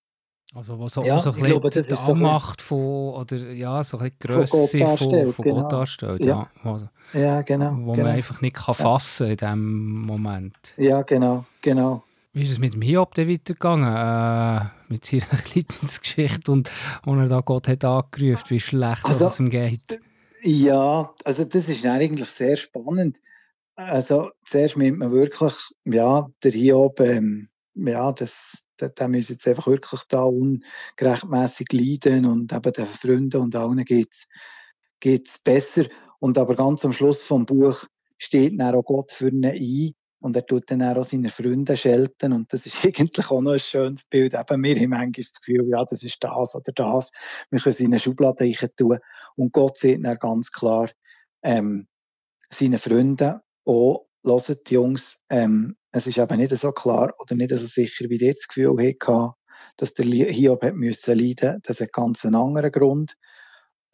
Also 0.54 0.78
wo 0.78 0.88
so, 0.88 1.02
ja, 1.02 1.18
so 1.18 1.30
ein 1.30 1.40
bisschen 1.40 1.60
glaube, 1.60 1.70
die 1.70 1.94
Anmacht 1.94 2.60
so 2.60 2.66
von, 2.66 3.22
oder 3.22 3.36
ja, 3.52 3.82
so 3.82 3.98
ein 3.98 4.10
bisschen 4.10 4.18
die 4.20 4.28
Grösse 4.28 4.78
von, 4.78 4.98
von, 4.98 5.32
von 5.32 5.44
genau. 5.44 5.62
Gott 5.62 5.72
darstellt. 5.72 6.24
Ja, 6.24 6.48
ja. 6.62 6.70
Also, 6.70 6.88
ja 7.14 7.42
genau. 7.42 7.70
Wo 7.70 7.92
genau. 7.92 8.04
man 8.04 8.14
einfach 8.14 8.40
nicht 8.42 8.56
kann 8.56 8.74
fassen 8.74 9.30
in 9.30 9.36
diesem 9.38 10.02
Moment. 10.02 10.74
Ja, 10.76 11.02
genau, 11.02 11.46
genau. 11.62 12.02
Wie 12.34 12.42
ist 12.42 12.50
es 12.50 12.58
mit 12.58 12.74
dem 12.74 12.82
Hiob 12.82 13.14
dann 13.14 13.28
weitergegangen? 13.28 13.94
Äh, 13.94 14.68
mit 14.88 15.04
seiner 15.04 15.24
Leidensgeschichte 15.54 16.52
und 16.52 16.70
wo 17.04 17.14
er 17.14 17.28
da 17.28 17.40
Gott 17.40 17.68
hat 17.68 17.84
angerufen, 17.84 18.44
wie 18.48 18.60
schlecht 18.60 19.04
also, 19.04 19.26
es 19.26 19.40
ihm 19.40 19.50
geht? 19.50 20.00
Ja, 20.42 21.12
also 21.24 21.44
das 21.44 21.68
ist 21.68 21.84
eigentlich 21.86 22.28
sehr 22.28 22.56
spannend. 22.56 23.18
Also 23.74 24.30
zuerst 24.44 24.76
nimmt 24.76 24.98
man 24.98 25.12
wirklich, 25.12 25.54
ja, 25.84 26.28
der 26.44 26.52
Hiob, 26.52 27.00
ähm, 27.00 27.48
ja, 27.74 28.12
das, 28.12 28.64
der, 28.90 29.08
muss 29.08 29.28
jetzt 29.28 29.46
einfach 29.48 29.66
wirklich 29.66 30.00
da 30.08 30.22
ungerechtmäßig 30.22 31.72
leiden 31.72 32.26
und 32.26 32.52
eben 32.52 32.72
den 32.72 32.86
Freunden 32.86 33.40
und 33.40 33.56
allen 33.56 33.84
geht 33.84 34.28
es 35.02 35.38
besser. 35.38 35.84
Und 36.18 36.38
aber 36.38 36.54
ganz 36.54 36.84
am 36.84 36.92
Schluss 36.92 37.22
vom 37.22 37.46
Buch 37.46 37.84
steht 38.18 38.58
dann 38.58 38.74
auch 38.74 38.84
Gott 38.84 39.12
für 39.12 39.28
ihn 39.28 39.44
ein 39.44 39.92
und 40.20 40.36
er 40.36 40.46
tut 40.46 40.70
dann 40.70 40.82
auch 40.82 41.04
seine 41.04 41.28
Freunde 41.28 41.76
schelten 41.76 42.32
und 42.32 42.52
das 42.52 42.64
ist 42.66 42.76
eigentlich 42.84 43.30
auch 43.30 43.40
noch 43.40 43.52
ein 43.52 43.58
schönes 43.58 44.04
Bild. 44.04 44.34
Eben, 44.34 44.62
wir 44.62 44.76
haben 44.76 44.90
manchmal 44.90 45.10
das 45.12 45.40
Gefühl, 45.40 45.68
ja, 45.68 45.84
das 45.84 46.02
ist 46.02 46.22
das 46.22 46.54
oder 46.54 46.72
das. 46.72 47.10
Wir 47.50 47.60
können 47.60 47.74
sie 47.74 47.84
in 47.84 47.92
eine 47.92 47.98
Schublade 47.98 48.52
tun 48.76 48.98
und 49.36 49.52
Gott 49.52 49.76
sieht 49.76 50.04
dann 50.04 50.18
ganz 50.18 50.52
klar 50.52 50.88
ähm, 51.42 51.88
seine 52.48 52.78
Freunde 52.78 53.42
auch, 53.64 54.06
hört 54.24 54.70
Jungs, 54.70 55.18
ähm, 55.28 55.76
es 55.92 56.06
ist 56.06 56.18
eben 56.18 56.38
nicht 56.38 56.56
so 56.56 56.72
klar 56.72 57.12
oder 57.18 57.34
nicht 57.34 57.50
so 57.50 57.66
sicher, 57.66 58.08
wie 58.08 58.16
ihr 58.16 58.34
das 58.34 58.48
Gefühl 58.48 58.76
hatte, 58.78 59.32
dass 59.76 59.94
der 59.94 60.06
Hiob 60.06 60.62
hat 60.62 60.74
müssen 60.74 61.18
leiden. 61.18 61.60
Das 61.64 61.80
hat 61.80 61.92
ganz 61.92 62.24
einen 62.24 62.36
anderen 62.36 62.72
Grund. 62.72 63.16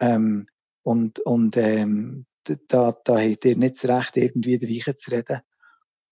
Ähm, 0.00 0.46
und 0.82 1.18
und 1.20 1.56
ähm, 1.56 2.26
da, 2.44 2.96
da 3.04 3.20
habt 3.20 3.44
ihr 3.44 3.56
nicht 3.56 3.82
das 3.82 3.90
Recht, 3.90 4.16
irgendwie 4.16 4.58
dreichen 4.58 4.96
zu 4.96 5.10
reden. 5.10 5.40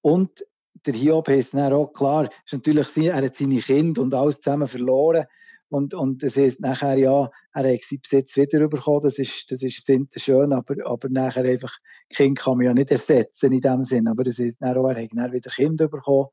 Und 0.02 0.44
der 0.84 0.94
Hiob 0.94 1.28
ist 1.28 1.54
dann 1.54 1.72
auch 1.72 1.92
klar, 1.92 2.28
ist 2.44 2.52
natürlich, 2.52 2.96
er 2.96 3.16
hat 3.16 3.34
seine 3.34 3.60
Kinder 3.60 4.02
und 4.02 4.14
alles 4.14 4.40
zusammen 4.40 4.68
verloren. 4.68 5.24
Und, 5.68 5.94
und 5.94 6.22
das 6.22 6.36
heisst 6.36 6.60
nachher, 6.60 6.96
ja, 6.96 7.28
er 7.52 7.72
hat 7.72 7.82
seinen 7.82 8.00
Besitz 8.00 8.36
wiederbekommen, 8.36 9.00
das 9.02 9.18
ist, 9.18 9.50
das 9.50 9.62
ist 9.62 9.84
schön, 10.16 10.52
aber, 10.52 10.74
aber 10.84 11.08
nachher 11.08 11.44
einfach, 11.44 11.76
Kind 12.08 12.38
kann 12.38 12.58
man 12.58 12.66
ja 12.66 12.74
nicht 12.74 12.92
ersetzen 12.92 13.52
in 13.52 13.60
dem 13.60 13.82
Sinn, 13.82 14.06
aber 14.06 14.22
das 14.24 14.38
heisst 14.38 14.62
dann 14.62 14.76
auch, 14.78 14.88
er 14.88 15.02
hat 15.02 15.10
dann 15.12 15.32
wieder 15.32 15.50
Kinder 15.50 15.88
bekommen 15.88 16.28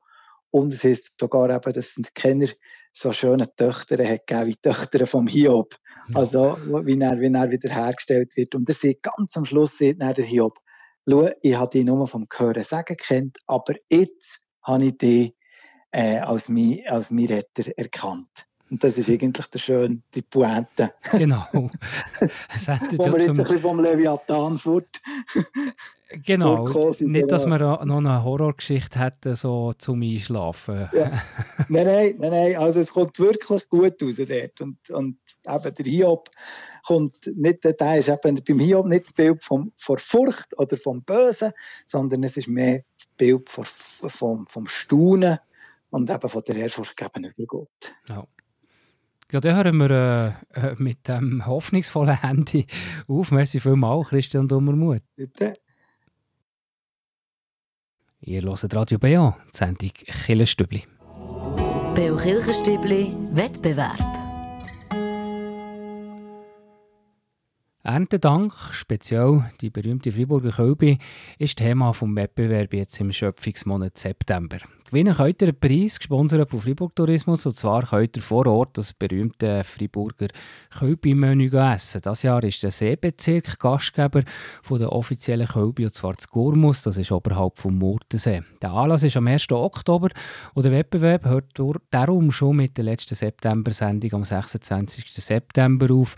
und 0.50 0.72
es 0.72 0.84
heisst 0.84 1.18
sogar 1.18 1.50
eben, 1.50 1.72
dass 1.72 1.96
es 1.96 2.14
Kenner 2.14 2.46
so 2.92 3.12
schöne 3.12 3.52
Töchter 3.56 3.96
hat 4.06 4.26
gegeben, 4.26 4.46
wie 4.46 4.56
Töchter 4.56 5.06
vom 5.06 5.26
Hiob. 5.26 5.74
Also, 6.12 6.58
wie 6.84 7.00
er, 7.00 7.18
wie 7.18 7.32
er 7.32 7.50
wieder 7.50 7.74
hergestellt 7.74 8.36
wird. 8.36 8.54
Und 8.54 8.68
er 8.68 8.74
sieht 8.74 9.02
ganz 9.02 9.36
am 9.36 9.46
Schluss, 9.46 9.78
sieht 9.78 10.00
der 10.00 10.14
Hiob, 10.14 10.58
schau, 11.08 11.28
ich 11.42 11.54
habe 11.56 11.70
dich 11.70 11.84
nur 11.84 12.06
vom 12.06 12.26
Hören 12.36 12.62
sagen 12.62 12.96
kennt, 12.96 13.38
aber 13.46 13.74
jetzt 13.88 14.42
habe 14.62 14.84
ich 14.84 14.98
dich 14.98 15.34
äh, 15.92 16.18
als, 16.18 16.48
mein, 16.48 16.82
als 16.86 17.10
mein 17.10 17.26
Retter 17.26 17.72
erkannt. 17.76 18.46
Und 18.70 18.82
das 18.82 18.98
ist 18.98 19.10
eigentlich 19.10 19.46
der 19.46 19.58
schöne, 19.58 20.02
die 20.14 20.22
Pointe. 20.22 20.92
Genau. 21.12 21.44
Es 22.54 22.66
Wo 22.68 23.06
ja 23.06 23.12
wir 23.12 23.18
jetzt 23.20 23.28
ein 23.28 23.36
bisschen 23.36 23.60
vom 23.60 23.80
Leviathan 23.80 24.58
fort. 24.58 25.00
Genau. 26.22 26.68
Nicht, 27.00 27.32
dass 27.32 27.46
wir 27.46 27.58
noch 27.58 27.80
eine 27.80 28.22
Horrorgeschichte 28.22 28.98
hätten, 28.98 29.34
so 29.34 29.72
zum 29.72 30.02
Einschlafen. 30.02 30.88
Ja. 30.92 31.10
Nein, 31.68 31.86
nein, 31.86 32.14
nein, 32.18 32.30
nein. 32.30 32.56
Also 32.56 32.80
es 32.80 32.92
kommt 32.92 33.18
wirklich 33.18 33.68
gut 33.68 34.00
raus 34.00 34.16
dort. 34.16 34.60
Und, 34.60 34.90
und 34.90 35.18
eben 35.48 35.74
der 35.74 35.84
Hiob 35.84 36.30
kommt 36.86 37.30
nicht, 37.34 37.64
der 37.64 37.98
ist 37.98 38.08
eben 38.08 38.40
beim 38.46 38.58
Hiob 38.60 38.86
nicht 38.86 39.06
das 39.06 39.12
Bild 39.12 39.44
vom, 39.44 39.72
von 39.76 39.98
Furcht 39.98 40.56
oder 40.58 40.76
vom 40.76 41.02
Bösen, 41.02 41.52
sondern 41.86 42.22
es 42.22 42.36
ist 42.36 42.48
mehr 42.48 42.82
das 42.96 43.08
Bild 43.16 43.50
vom, 43.50 43.64
vom, 43.64 44.46
vom 44.46 44.68
Staunen 44.68 45.38
und 45.90 46.10
eben 46.10 46.28
von 46.28 46.42
der 46.46 46.56
Ehrfurcht 46.56 46.96
gegenüber 46.96 47.44
Gott. 47.46 47.94
Ja. 48.08 48.22
Ja, 49.34 49.40
dann 49.40 49.56
hören 49.56 49.76
wir 49.78 49.90
äh, 50.54 50.60
äh 50.60 50.76
mit 50.78 51.08
dem 51.08 51.44
hoffnungsvollen 51.44 52.20
Handy 52.22 52.68
auf. 53.08 53.32
Merci 53.32 53.58
vielmals, 53.58 54.10
Christian 54.10 54.46
Dummermuth. 54.46 55.02
Bitte. 55.16 55.54
Ihr 58.20 58.42
hört 58.42 58.72
Radio 58.76 58.96
BA, 58.96 59.36
die 59.52 59.56
Sendung 59.56 59.90
Killenstübli. 59.92 60.84
BO 61.16 62.16
Kirchenstübli 62.16 63.12
Wettbewerb. 63.32 63.98
Erntedank, 67.82 68.54
speziell 68.70 69.50
die 69.60 69.70
berühmte 69.70 70.12
Friburger 70.12 70.52
Kölbe, 70.52 70.98
ist 71.40 71.58
Thema 71.58 71.90
des 71.90 72.02
Wettbewerbs 72.02 72.76
jetzt 72.76 73.00
im 73.00 73.12
Schöpfungsmonat 73.12 73.98
September. 73.98 74.58
Gewinnen 74.94 75.16
könnt 75.16 75.42
ihr 75.42 75.48
einen 75.48 75.58
Preis, 75.58 75.98
gesponsert 75.98 76.48
von 76.48 76.60
Fribourg 76.60 76.94
Tourismus, 76.94 77.44
und 77.46 77.56
zwar 77.56 77.84
könnt 77.84 78.16
ihr 78.16 78.22
vor 78.22 78.46
Ort 78.46 78.78
das 78.78 78.92
berühmte 78.92 79.64
Friburger 79.64 80.28
Kölbi-Menü 80.70 81.48
essen. 81.48 82.00
Das 82.00 82.22
Jahr 82.22 82.44
ist 82.44 82.62
der 82.62 82.70
Seebezirk 82.70 83.58
Gastgeber 83.58 84.22
von 84.62 84.78
der 84.78 84.92
offiziellen 84.92 85.48
Kölbi, 85.48 85.86
und 85.86 85.94
zwar 85.94 86.12
das 86.12 86.28
Gurmus, 86.28 86.82
das 86.82 86.96
ist 86.96 87.10
oberhalb 87.10 87.58
vom 87.58 87.76
Murtensee. 87.76 88.42
Der 88.62 88.70
Anlass 88.70 89.02
ist 89.02 89.16
am 89.16 89.26
1. 89.26 89.50
Oktober 89.50 90.10
und 90.54 90.62
der 90.62 90.70
Wettbewerb 90.70 91.24
hört 91.24 91.46
darum 91.90 92.30
schon 92.30 92.54
mit 92.54 92.76
der 92.76 92.84
letzten 92.84 93.16
September-Sendung 93.16 94.12
am 94.12 94.24
26. 94.24 95.12
September 95.12 95.92
auf. 95.92 96.14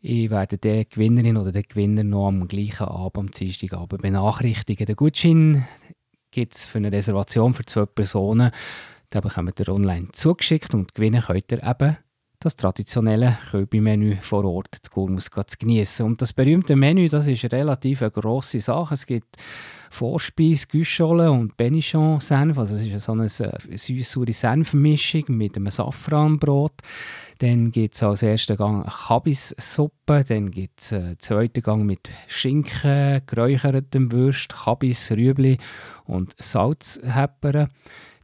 Ich 0.00 0.30
werde 0.30 0.58
die 0.58 0.88
Gewinnerin 0.88 1.36
oder 1.36 1.52
den 1.52 1.62
Gewinner 1.62 2.02
noch 2.02 2.26
am 2.26 2.48
gleichen 2.48 2.88
Abend, 2.88 3.18
am 3.18 3.30
Dienstagabend 3.30 4.02
benachrichtigen. 4.02 4.86
Der 4.86 4.96
Gutschein 4.96 5.64
gibt 6.30 6.54
es 6.54 6.66
für 6.66 6.78
eine 6.78 6.92
Reservation 6.92 7.54
für 7.54 7.64
zwei 7.64 7.86
Personen. 7.86 8.50
Da 9.10 9.20
bekommt 9.20 9.58
ihr 9.58 9.68
online 9.68 10.08
zugeschickt 10.12 10.74
und 10.74 10.94
gewinnen 10.94 11.22
könnt 11.22 11.50
ihr 11.50 11.62
eben 11.62 11.96
das 12.42 12.56
traditionelle 12.56 13.36
Köbi-Menü 13.50 14.16
vor 14.22 14.44
Ort 14.46 14.74
zu 14.80 14.90
Gurmus 14.90 15.26
zu 15.26 15.58
genießen. 15.58 16.06
Und 16.06 16.22
das 16.22 16.32
berühmte 16.32 16.74
Menü, 16.74 17.08
das 17.10 17.26
ist 17.26 17.44
relativ 17.52 18.00
eine 18.00 18.10
grosse 18.10 18.60
Sache. 18.60 18.94
Es 18.94 19.04
gibt 19.04 19.36
Vorspeise, 19.90 20.66
Güschole 20.66 21.30
und 21.30 21.56
Benichon-Senf. 21.58 22.56
Also 22.56 22.76
es 22.76 22.86
ist 22.86 23.04
so 23.04 23.12
eine 23.12 23.26
äh, 23.26 23.76
süß-saure 23.76 24.32
Senfmischung 24.32 25.24
mit 25.28 25.56
einem 25.56 25.70
Safranbrot. 25.70 26.72
Dann 27.40 27.72
gibt 27.72 27.94
es 27.94 28.02
als 28.02 28.22
ersten 28.22 28.58
Gang 28.58 28.86
Kabissuppe, 28.86 30.24
dann 30.28 30.50
gibt 30.50 30.82
es 30.82 30.92
einen 30.92 31.18
zweiten 31.18 31.62
Gang 31.62 31.86
mit 31.86 32.10
Schinken, 32.28 33.22
geräuchertem 33.24 34.12
Würst, 34.12 34.50
Kabis, 34.50 35.10
Rüebli 35.10 35.56
und 36.04 36.34
Salzheppern. 36.38 37.68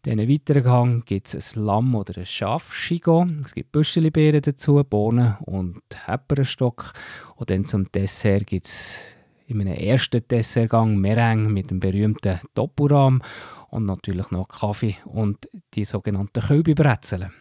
Dann 0.03 0.21
einen 0.21 0.29
weiteren 0.29 0.65
Gang 0.65 1.07
gibt 1.07 1.33
es 1.33 1.57
ein 1.57 1.65
Lamm- 1.65 1.95
oder 1.95 2.19
ein 2.19 2.27
Schafschigo. 2.27 3.27
Es 3.43 3.55
gibt 3.55 3.73
Büschelibeeren 3.73 4.43
dazu, 4.43 4.85
Bohnen 4.85 5.39
und 5.47 5.81
Hepperenstock. 6.05 6.93
Und 7.37 7.49
dann 7.49 7.65
zum 7.65 7.91
Dessert 7.91 8.47
gibt 8.47 8.67
es 8.67 9.01
in 9.47 9.63
einem 9.63 9.77
ersten 9.77 10.29
Dessertgang 10.29 10.99
Meringue 10.99 11.51
mit 11.51 11.71
dem 11.71 11.81
berühmten 11.81 12.39
Topuram 12.55 13.23
und 13.71 13.87
natürlich 13.87 14.31
noch 14.31 14.49
Kaffee 14.49 14.99
und 15.07 15.49
die 15.73 15.87
sogenannten 15.87 16.43
Kölbibrezeln 16.43 17.33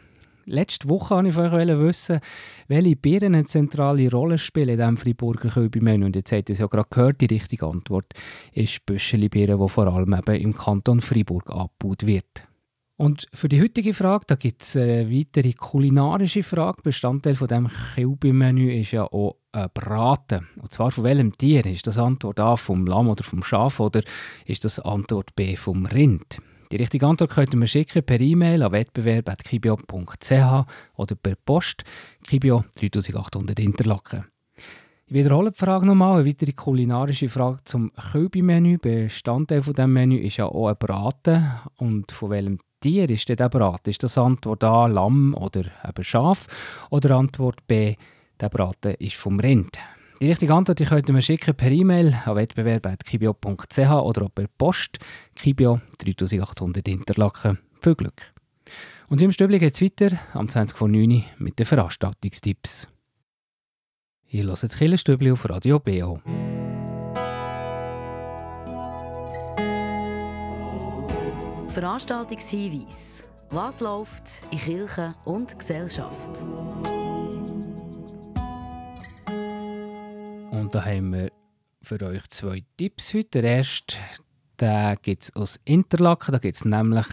letzte 0.45 0.89
Woche 0.89 1.15
wollte 1.15 1.29
ich 1.29 1.35
von 1.35 1.51
euch 1.51 1.79
wissen, 1.79 2.19
welche 2.67 2.95
Bieren 2.95 3.35
eine 3.35 3.45
zentrale 3.45 4.09
Rolle 4.09 4.37
spielen 4.37 4.69
in 4.69 4.77
diesem 4.77 4.97
Freiburger 4.97 5.49
Kölbi-Menü. 5.49 6.05
Und 6.05 6.15
jetzt 6.15 6.31
habt 6.31 6.49
ihr 6.49 6.53
es 6.53 6.59
ja 6.59 6.67
gerade 6.67 6.87
gehört, 6.89 7.21
die 7.21 7.25
richtige 7.25 7.67
Antwort 7.67 8.13
ist 8.53 8.85
Büscheli-Bieren, 8.85 9.59
die 9.59 9.69
vor 9.69 9.87
allem 9.87 10.13
eben 10.13 10.41
im 10.41 10.55
Kanton 10.55 11.01
Freiburg 11.01 11.49
abgebaut 11.49 12.05
wird. 12.05 12.47
Und 12.97 13.27
für 13.33 13.49
die 13.49 13.61
heutige 13.61 13.93
Frage, 13.93 14.23
da 14.27 14.35
gibt 14.35 14.61
es 14.61 14.77
eine 14.77 15.11
weitere 15.11 15.51
kulinarische 15.51 16.43
Frage. 16.43 16.81
Bestandteil 16.81 17.35
von 17.35 17.49
dem 17.49 17.69
Kilbi-Menü 17.93 18.71
ist 18.73 18.91
ja 18.91 19.03
auch 19.03 19.35
ein 19.51 19.69
Braten. 19.73 20.47
Und 20.61 20.71
zwar 20.71 20.91
von 20.91 21.03
welchem 21.03 21.33
Tier? 21.33 21.65
Ist 21.65 21.87
das 21.87 21.97
Antwort 21.97 22.39
A 22.39 22.55
vom 22.55 22.87
Lamm 22.87 23.09
oder 23.09 23.25
vom 23.25 23.43
Schaf 23.43 23.81
oder 23.81 24.01
ist 24.45 24.63
das 24.63 24.79
Antwort 24.79 25.35
B 25.35 25.57
vom 25.57 25.85
Rind? 25.85 26.39
Die 26.75 26.81
richtige 26.81 27.07
Antwort 27.07 27.31
könnt 27.31 27.53
ihr 27.53 27.57
mir 27.57 27.67
schicken 27.67 28.03
per 28.03 28.19
E-Mail 28.19 28.61
an 28.61 28.73
wettbewerb.kibio.ch 28.73 30.65
oder 30.97 31.15
per 31.15 31.35
Post 31.35 31.85
Kibio 32.27 32.65
3800 32.75 33.57
Interlaken. 33.61 34.25
Ich 35.05 35.13
wiederhole 35.13 35.53
die 35.53 35.57
Frage 35.57 35.85
nochmal. 35.85 36.19
Eine 36.19 36.27
weitere 36.27 36.51
kulinarische 36.51 37.29
Frage 37.29 37.59
zum 37.63 37.93
Kölbi-Menü. 37.93 38.77
Bestandteil 38.79 39.61
von 39.61 39.73
diesem 39.73 39.93
Menü 39.93 40.17
ist 40.17 40.35
ja 40.35 40.47
auch 40.47 40.67
ein 40.67 40.75
Braten. 40.77 41.49
Und 41.77 42.11
von 42.11 42.31
welchem 42.31 42.59
Tier 42.81 43.09
ist 43.09 43.29
der 43.29 43.47
Braten? 43.47 43.89
Ist 43.89 44.03
das 44.03 44.17
Antwort 44.17 44.65
A 44.65 44.87
Lamm 44.87 45.33
oder 45.33 45.63
eben 45.87 46.03
Schaf? 46.03 46.47
Oder 46.89 47.15
Antwort 47.15 47.65
B, 47.67 47.95
der 48.41 48.49
Braten 48.49 48.95
ist 48.95 49.15
vom 49.15 49.39
Rind? 49.39 49.79
Die 50.21 50.29
richtige 50.29 50.53
Antwort 50.53 50.79
die 50.79 50.85
könnt 50.85 51.09
ihr 51.09 51.13
mir 51.13 51.21
schicken 51.21 51.55
per 51.55 51.71
E-Mail 51.71 52.13
an 52.25 52.35
wettbewerb.kibio.ch 52.35 53.77
oder 53.77 54.29
per 54.29 54.47
Post. 54.57 54.99
Kibio 55.35 55.81
3800 55.97 56.87
Interlaken. 56.87 57.59
Viel 57.81 57.95
Glück! 57.95 58.33
Und 59.09 59.21
im 59.21 59.31
Stübli 59.31 59.59
geht 59.59 59.73
es 59.73 59.81
weiter 59.81 60.17
am 60.33 60.47
20 60.47 60.77
vor 60.77 60.87
9 60.87 61.25
mit 61.37 61.59
den 61.59 61.65
Veranstaltungstipps. 61.65 62.87
Ihr 64.29 64.45
hört 64.45 64.63
das 64.63 64.77
Killenstübli 64.77 65.31
auf 65.31 65.47
Radio 65.49 65.79
BO. 65.79 66.19
Veranstaltungshinweis. 71.69 73.25
Was 73.49 73.81
läuft 73.81 74.43
in 74.49 74.57
Kirche 74.57 75.13
und 75.25 75.59
Gesellschaft? 75.59 76.41
Da 80.75 80.83
haben 80.83 81.13
wir 81.13 81.31
für 81.81 82.01
euch 82.01 82.27
zwei 82.27 82.61
Tipps 82.75 83.13
heute. 83.13 83.41
Der 83.41 83.59
erste 83.59 83.95
den 84.61 84.95
gibt 85.01 85.23
es 85.23 85.35
aus 85.35 85.59
Interlaken. 85.65 86.31
Da 86.31 86.37
gibt 86.39 86.55
es 86.55 86.65
nämlich 86.65 87.05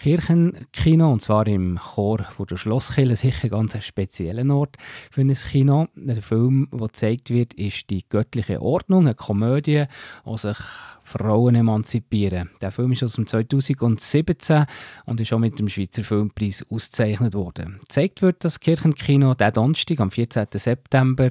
Kirchenkino, 0.00 1.12
und 1.12 1.20
zwar 1.20 1.46
im 1.46 1.78
Chor 1.78 2.20
von 2.20 2.46
der 2.46 2.56
Schlosskirche, 2.56 3.16
sicher 3.16 3.44
ein 3.44 3.50
ganz 3.50 3.84
spezieller 3.84 4.54
Ort 4.54 4.76
für 5.10 5.20
ein 5.20 5.34
Kino. 5.34 5.88
Der 5.94 6.22
Film, 6.22 6.68
der 6.72 6.86
gezeigt 6.86 7.28
wird, 7.28 7.52
ist 7.54 7.90
«Die 7.90 8.04
göttliche 8.08 8.62
Ordnung», 8.62 9.00
eine 9.00 9.14
Komödie, 9.14 9.84
die 10.24 10.38
sich 10.38 10.56
Frauen 11.02 11.54
emanzipieren. 11.54 12.50
Der 12.62 12.72
Film 12.72 12.92
ist 12.92 13.02
aus 13.02 13.14
dem 13.14 13.26
2017 13.26 14.64
und 15.04 15.20
ist 15.20 15.32
auch 15.32 15.38
mit 15.38 15.58
dem 15.58 15.68
Schweizer 15.68 16.04
Filmpreis 16.04 16.64
ausgezeichnet 16.70 17.34
worden. 17.34 17.80
Gezeigt 17.80 18.22
wird 18.22 18.44
das 18.44 18.60
Kirchenkino 18.60 19.34
der 19.34 19.50
Donnerstag 19.50 20.00
am 20.00 20.10
14. 20.10 20.46
September 20.54 21.28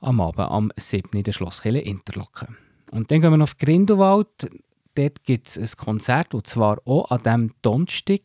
am 0.00 0.20
Abend 0.20 0.40
am 0.40 0.72
7. 0.76 1.16
in 1.16 1.22
der 1.22 1.32
Schlosskirche 1.32 1.78
Interlaken. 1.78 2.56
Und 2.90 3.10
dann 3.10 3.20
gehen 3.20 3.32
wir 3.32 3.42
auf 3.42 3.56
Grindelwald 3.56 4.50
dort 4.94 5.24
gibt 5.24 5.48
es 5.48 5.58
ein 5.58 5.76
Konzert, 5.76 6.34
und 6.34 6.46
zwar 6.46 6.78
auch 6.84 7.10
an 7.10 7.22
diesem 7.22 7.52
Donnerstag 7.62 8.22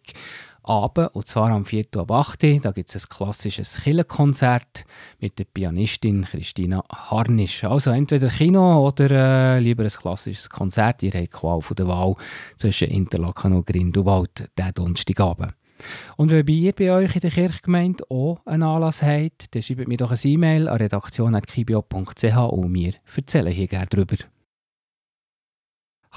Abend, 0.68 1.14
und 1.14 1.28
zwar 1.28 1.52
am 1.52 1.66
4. 1.66 1.86
ab 1.98 2.12
8. 2.12 2.44
Da 2.64 2.72
gibt 2.72 2.90
es 2.90 3.06
ein 3.06 3.10
klassisches 3.10 3.82
Killenkonzert 3.84 4.86
mit 5.20 5.38
der 5.38 5.46
Pianistin 5.46 6.26
Christina 6.26 6.84
Harnisch. 6.92 7.64
Also 7.64 7.92
entweder 7.92 8.30
Kino 8.30 8.86
oder 8.86 9.12
äh, 9.58 9.60
lieber 9.60 9.84
ein 9.84 9.90
klassisches 9.90 10.50
Konzert. 10.50 11.04
Ihr 11.04 11.12
habt 11.12 11.32
Qual 11.32 11.62
von 11.62 11.76
der 11.76 11.88
Wahl 11.88 12.16
zwischen 12.58 12.90
Interlaken 12.90 13.54
und 13.54 13.68
Grindelwald 13.68 14.50
diesen 14.58 14.74
Donnerstagabend. 14.74 15.54
Und 16.18 16.32
wenn 16.32 16.48
ihr 16.48 16.72
bei 16.72 16.92
euch 16.92 17.16
in 17.16 17.22
der 17.22 17.32
Kirchgemeinde 17.32 18.04
auch 18.10 18.40
einen 18.46 18.64
Anlass 18.64 19.04
habt, 19.04 19.54
dann 19.54 19.62
schreibt 19.62 19.88
mir 19.88 19.98
doch 19.98 20.12
ein 20.12 20.20
E-Mail 20.24 20.68
an 20.68 20.78
redaktion.kibio.ch 20.78 22.38
und 22.38 22.74
wir 22.74 22.94
erzählen 23.16 23.52
hier 23.52 23.68
gerne 23.68 23.88
darüber. 23.90 24.16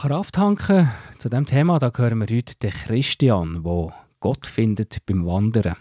Kraft 0.01 0.37
tanken, 0.37 0.89
zu 1.19 1.29
diesem 1.29 1.45
Thema 1.45 1.81
da 1.81 1.91
hören 1.93 2.21
wir 2.21 2.37
heute 2.37 2.55
den 2.63 2.71
Christian, 2.71 3.65
der 3.65 3.93
Gott 4.21 4.47
findet 4.47 5.05
beim 5.07 5.27
Wandern. 5.27 5.75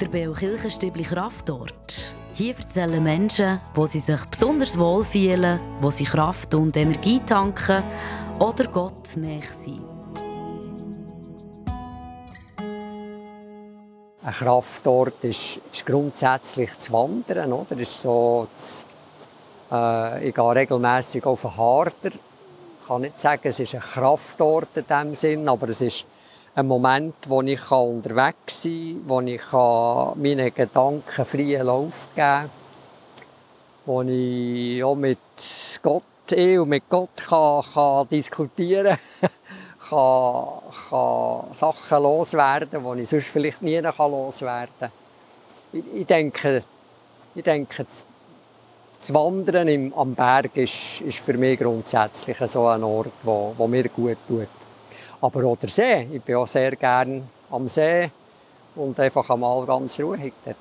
Der 0.00 0.06
Beo 0.06 0.32
Kirchenstübli 0.32 1.02
Kraftort. 1.02 2.14
Hier 2.34 2.56
erzählen 2.56 3.02
Menschen, 3.02 3.58
wo 3.74 3.86
sie 3.86 3.98
sich 3.98 4.24
besonders 4.26 4.78
wohlfühlen, 4.78 5.58
wo 5.80 5.90
sie 5.90 6.04
Kraft 6.04 6.54
und 6.54 6.76
Energie 6.76 7.18
tanken 7.26 7.82
oder 8.38 8.68
Gott 8.68 9.16
näher 9.16 9.42
sind. 9.50 9.93
Ein 14.24 14.32
Kraftort 14.32 15.22
ist, 15.22 15.60
ist 15.70 15.84
grundsätzlich 15.84 16.78
zu 16.80 16.92
wandern. 16.92 17.52
Oder? 17.52 17.78
Ist 17.78 18.02
so 18.02 18.48
das, 18.58 18.84
äh, 19.70 20.28
ich 20.28 20.34
gehe 20.34 20.54
regelmässig 20.54 21.26
auf 21.26 21.42
den 21.42 21.56
Harder. 21.56 22.10
Ich 22.80 22.86
kann 22.86 23.02
nicht 23.02 23.20
sagen, 23.20 23.42
es 23.44 23.60
ist 23.60 23.74
ein 23.74 23.80
Kraftort 23.80 24.76
in 24.76 24.86
dem 24.86 25.14
Sinn, 25.14 25.48
aber 25.48 25.68
es 25.68 25.80
ist 25.82 26.06
ein 26.54 26.66
Moment, 26.66 27.14
wo 27.28 27.42
ich 27.42 27.70
unterwegs 27.70 28.62
sein 28.62 29.02
kann, 29.06 29.08
wo 29.08 29.20
ich 29.20 29.52
meinen 30.16 30.54
Gedanken 30.54 31.24
freien 31.24 31.66
Lauf 31.66 32.08
geben 32.14 32.26
kann, 32.26 32.50
wo 33.84 34.02
ich 34.02 34.84
auch 34.84 34.94
mit 34.94 35.18
Gott, 35.82 36.02
ich 36.30 36.58
und 36.58 36.68
mit 36.68 36.88
Gott 36.88 37.16
kann, 37.28 37.62
kann 37.74 38.08
diskutieren 38.08 38.96
kann, 39.20 39.30
kann 39.88 41.52
Sachen 41.52 42.02
loswerden, 42.02 42.96
die 42.96 43.02
ich 43.02 43.08
sonst 43.08 43.28
vielleicht 43.28 43.62
nie 43.62 43.78
loswerden 43.78 44.72
kann. 44.78 44.90
Ich, 45.72 45.84
ich, 45.94 46.06
denke, 46.06 46.62
ich 47.34 47.42
denke, 47.42 47.86
das 49.00 49.12
Wandern 49.12 49.68
im, 49.68 49.94
am 49.94 50.14
Berg 50.14 50.56
ist, 50.56 51.02
ist 51.02 51.18
für 51.18 51.34
mich 51.34 51.58
grundsätzlich 51.58 52.38
so 52.46 52.66
ein 52.66 52.82
Ort, 52.82 53.12
wo, 53.22 53.54
wo 53.56 53.66
mir 53.66 53.88
gut 53.88 54.16
tut. 54.26 54.48
Aber 55.20 55.44
auch 55.44 55.56
der 55.56 55.68
See. 55.68 56.08
Ich 56.12 56.22
bin 56.22 56.36
auch 56.36 56.46
sehr 56.46 56.74
gerne 56.76 57.22
am 57.50 57.68
See 57.68 58.10
und 58.74 58.98
einfach 58.98 59.28
einmal 59.30 59.66
ganz 59.66 60.00
ruhig 60.00 60.32
dort. 60.44 60.56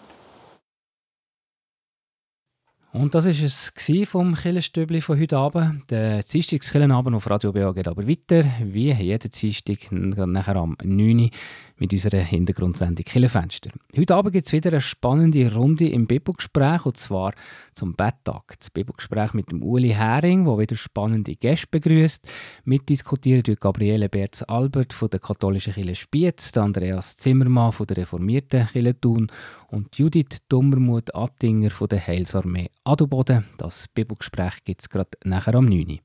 Und 2.93 3.15
das 3.15 3.25
war 3.25 3.31
es 3.31 3.73
vom 4.07 4.35
Killenstübli 4.35 5.01
von 5.01 5.19
heute 5.19 5.35
Abend. 5.35 5.89
Der 5.89 6.21
Dienstagskillenabend 6.21 7.15
auf 7.15 7.27
Radio 7.27 7.51
BA 7.51 7.71
geht 7.71 7.87
aber 7.87 8.07
weiter, 8.07 8.45
wie 8.63 8.91
jeden 8.91 9.31
Dienstag 9.31 9.91
nachher 9.91 10.57
am 10.57 10.77
9 10.83 11.19
Uhr 11.21 11.29
mit 11.77 11.91
unserer 11.91 12.19
Hintergrundsendung 12.19 13.03
Killenfenster. 13.03 13.71
Heute 13.97 14.13
Abend 14.13 14.33
gibt 14.33 14.45
es 14.45 14.53
wieder 14.53 14.69
eine 14.69 14.79
spannende 14.79 15.53
Runde 15.53 15.89
im 15.89 16.05
Bebo-Gespräch, 16.05 16.85
und 16.85 16.97
zwar 16.97 17.33
zum 17.73 17.95
Betttag. 17.95 18.59
Das 18.59 18.69
Bebo-Gespräch 18.69 19.33
mit 19.33 19.51
dem 19.51 19.63
Uli 19.63 19.89
Hering, 19.89 20.45
der 20.45 20.59
wieder 20.59 20.75
spannende 20.75 21.35
Gäste 21.35 21.67
begrüßt. 21.71 22.27
Mitdiskutieren 22.65 23.41
durch 23.41 23.59
Gabriele 23.59 24.07
Berz-Albert 24.07 24.93
von 24.93 25.09
der 25.09 25.19
katholischen 25.19 25.73
Kirche 25.73 25.95
Spiez, 25.95 26.55
Andreas 26.55 27.17
Zimmermann 27.17 27.71
von 27.71 27.87
der 27.87 27.97
reformierten 27.97 28.67
Kirche 28.67 29.01
Thun 29.01 29.31
und 29.69 29.97
Judith 29.97 30.43
Dummermuth-Attinger 30.49 31.71
von 31.71 31.87
der 31.87 32.05
Heilsarmee 32.05 32.69
Adelboden. 32.83 33.45
Das 33.57 33.87
Bibelgespräch 33.87 34.63
gibt 34.65 34.81
es 34.81 34.89
gerade 34.89 35.11
nachher 35.23 35.55
am 35.55 35.65
9. 35.65 35.99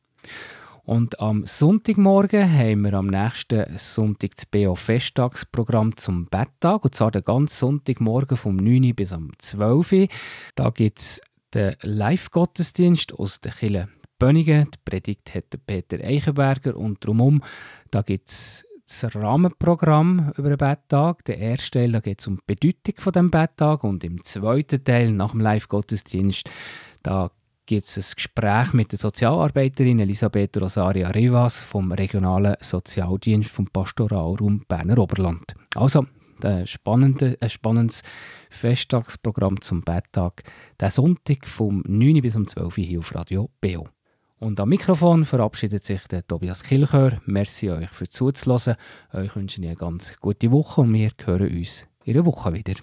Und 0.85 1.21
am 1.21 1.45
Sonntagmorgen 1.45 2.51
haben 2.51 2.83
wir 2.83 2.95
am 2.95 3.09
nächsten 3.09 3.67
Sonntag 3.77 4.37
das 4.37 4.47
BO 4.47 4.75
Festtagsprogramm 4.75 5.97
zum 5.97 6.27
Betttag. 6.27 6.85
Und 6.85 6.95
zwar 6.95 7.11
den 7.11 7.25
ganzen 7.25 7.59
Sonntagmorgen 7.59 8.37
vom 8.37 8.57
9 8.57 8.95
bis 8.95 9.12
am 9.12 9.33
12 9.38 10.09
Da 10.55 10.71
gibt 10.71 10.99
es 10.99 11.21
den 11.53 11.77
Live-Gottesdienst 11.83 13.12
aus 13.12 13.41
der 13.41 13.53
Kirche 13.53 13.88
Bönigen. 14.19 14.71
Die 14.71 14.79
Predigt 14.85 15.35
hat 15.35 15.45
Peter 15.67 15.99
Eichenberger 15.99 16.77
und 16.77 17.05
drumherum 17.05 17.43
gibt 18.07 18.29
es 18.29 18.64
das 18.88 19.14
Rahmenprogramm 19.14 20.33
über 20.37 20.48
den 20.48 20.59
Betttag. 20.59 21.24
Der 21.27 21.38
erste 21.38 21.79
Teil 21.79 21.92
da 21.92 22.01
geht 22.01 22.20
es 22.20 22.27
um 22.27 22.37
die 22.37 22.55
Bedeutung 22.55 22.94
von 22.98 23.12
dem 23.12 23.31
Betttag 23.31 23.85
und 23.85 24.03
im 24.03 24.24
zweiten 24.24 24.83
Teil 24.83 25.12
nach 25.12 25.33
dem 25.33 25.40
Live-Gottesdienst 25.40 26.48
da 27.03 27.31
gibt 27.66 27.85
es 27.85 27.98
ein 27.98 28.14
Gespräch 28.16 28.72
mit 28.72 28.92
der 28.92 28.98
Sozialarbeiterin 28.98 30.01
Elisabeth 30.01 30.57
Rosaria 30.57 31.11
Rivas 31.11 31.61
vom 31.61 31.92
regionalen 31.92 32.57
Sozialdienst 32.61 33.51
vom 33.51 33.66
Pastoralraum 33.66 34.64
Berner 34.66 34.98
Oberland. 34.98 35.55
Also 35.74 36.07
ein, 36.42 36.66
spannende, 36.66 37.37
ein 37.40 37.51
spannendes 37.51 38.03
Festtagsprogramm 38.51 39.61
zum 39.61 39.83
Betttag. 39.83 40.44
Der 40.81 40.90
Sonntag 40.90 41.46
vom 41.46 41.83
9 41.87 42.22
bis 42.22 42.37
um 42.37 42.46
12 42.46 42.79
Uhr 42.79 42.85
hier 42.85 42.98
auf 43.01 43.14
Radio 43.14 43.51
BO. 43.61 43.87
Und 44.40 44.61
am 44.61 44.68
Mikrofon 44.68 45.24
verabschiedet 45.24 45.85
sich 45.85 46.07
der 46.07 46.27
Tobias 46.27 46.62
Kilchör. 46.62 47.20
Merci 47.27 47.70
euch 47.70 47.90
für 47.90 48.09
zuzuhören. 48.09 48.77
Euch 49.12 49.35
wünsche 49.35 49.61
ich 49.61 49.66
eine 49.66 49.77
ganz 49.77 50.14
gute 50.20 50.53
Woche 50.53 50.83
und 50.83 50.94
wir 50.94 51.11
hören 51.24 51.57
uns 51.57 51.87
in 52.05 52.14
einer 52.14 52.24
Woche 52.24 52.53
wieder. 52.53 52.74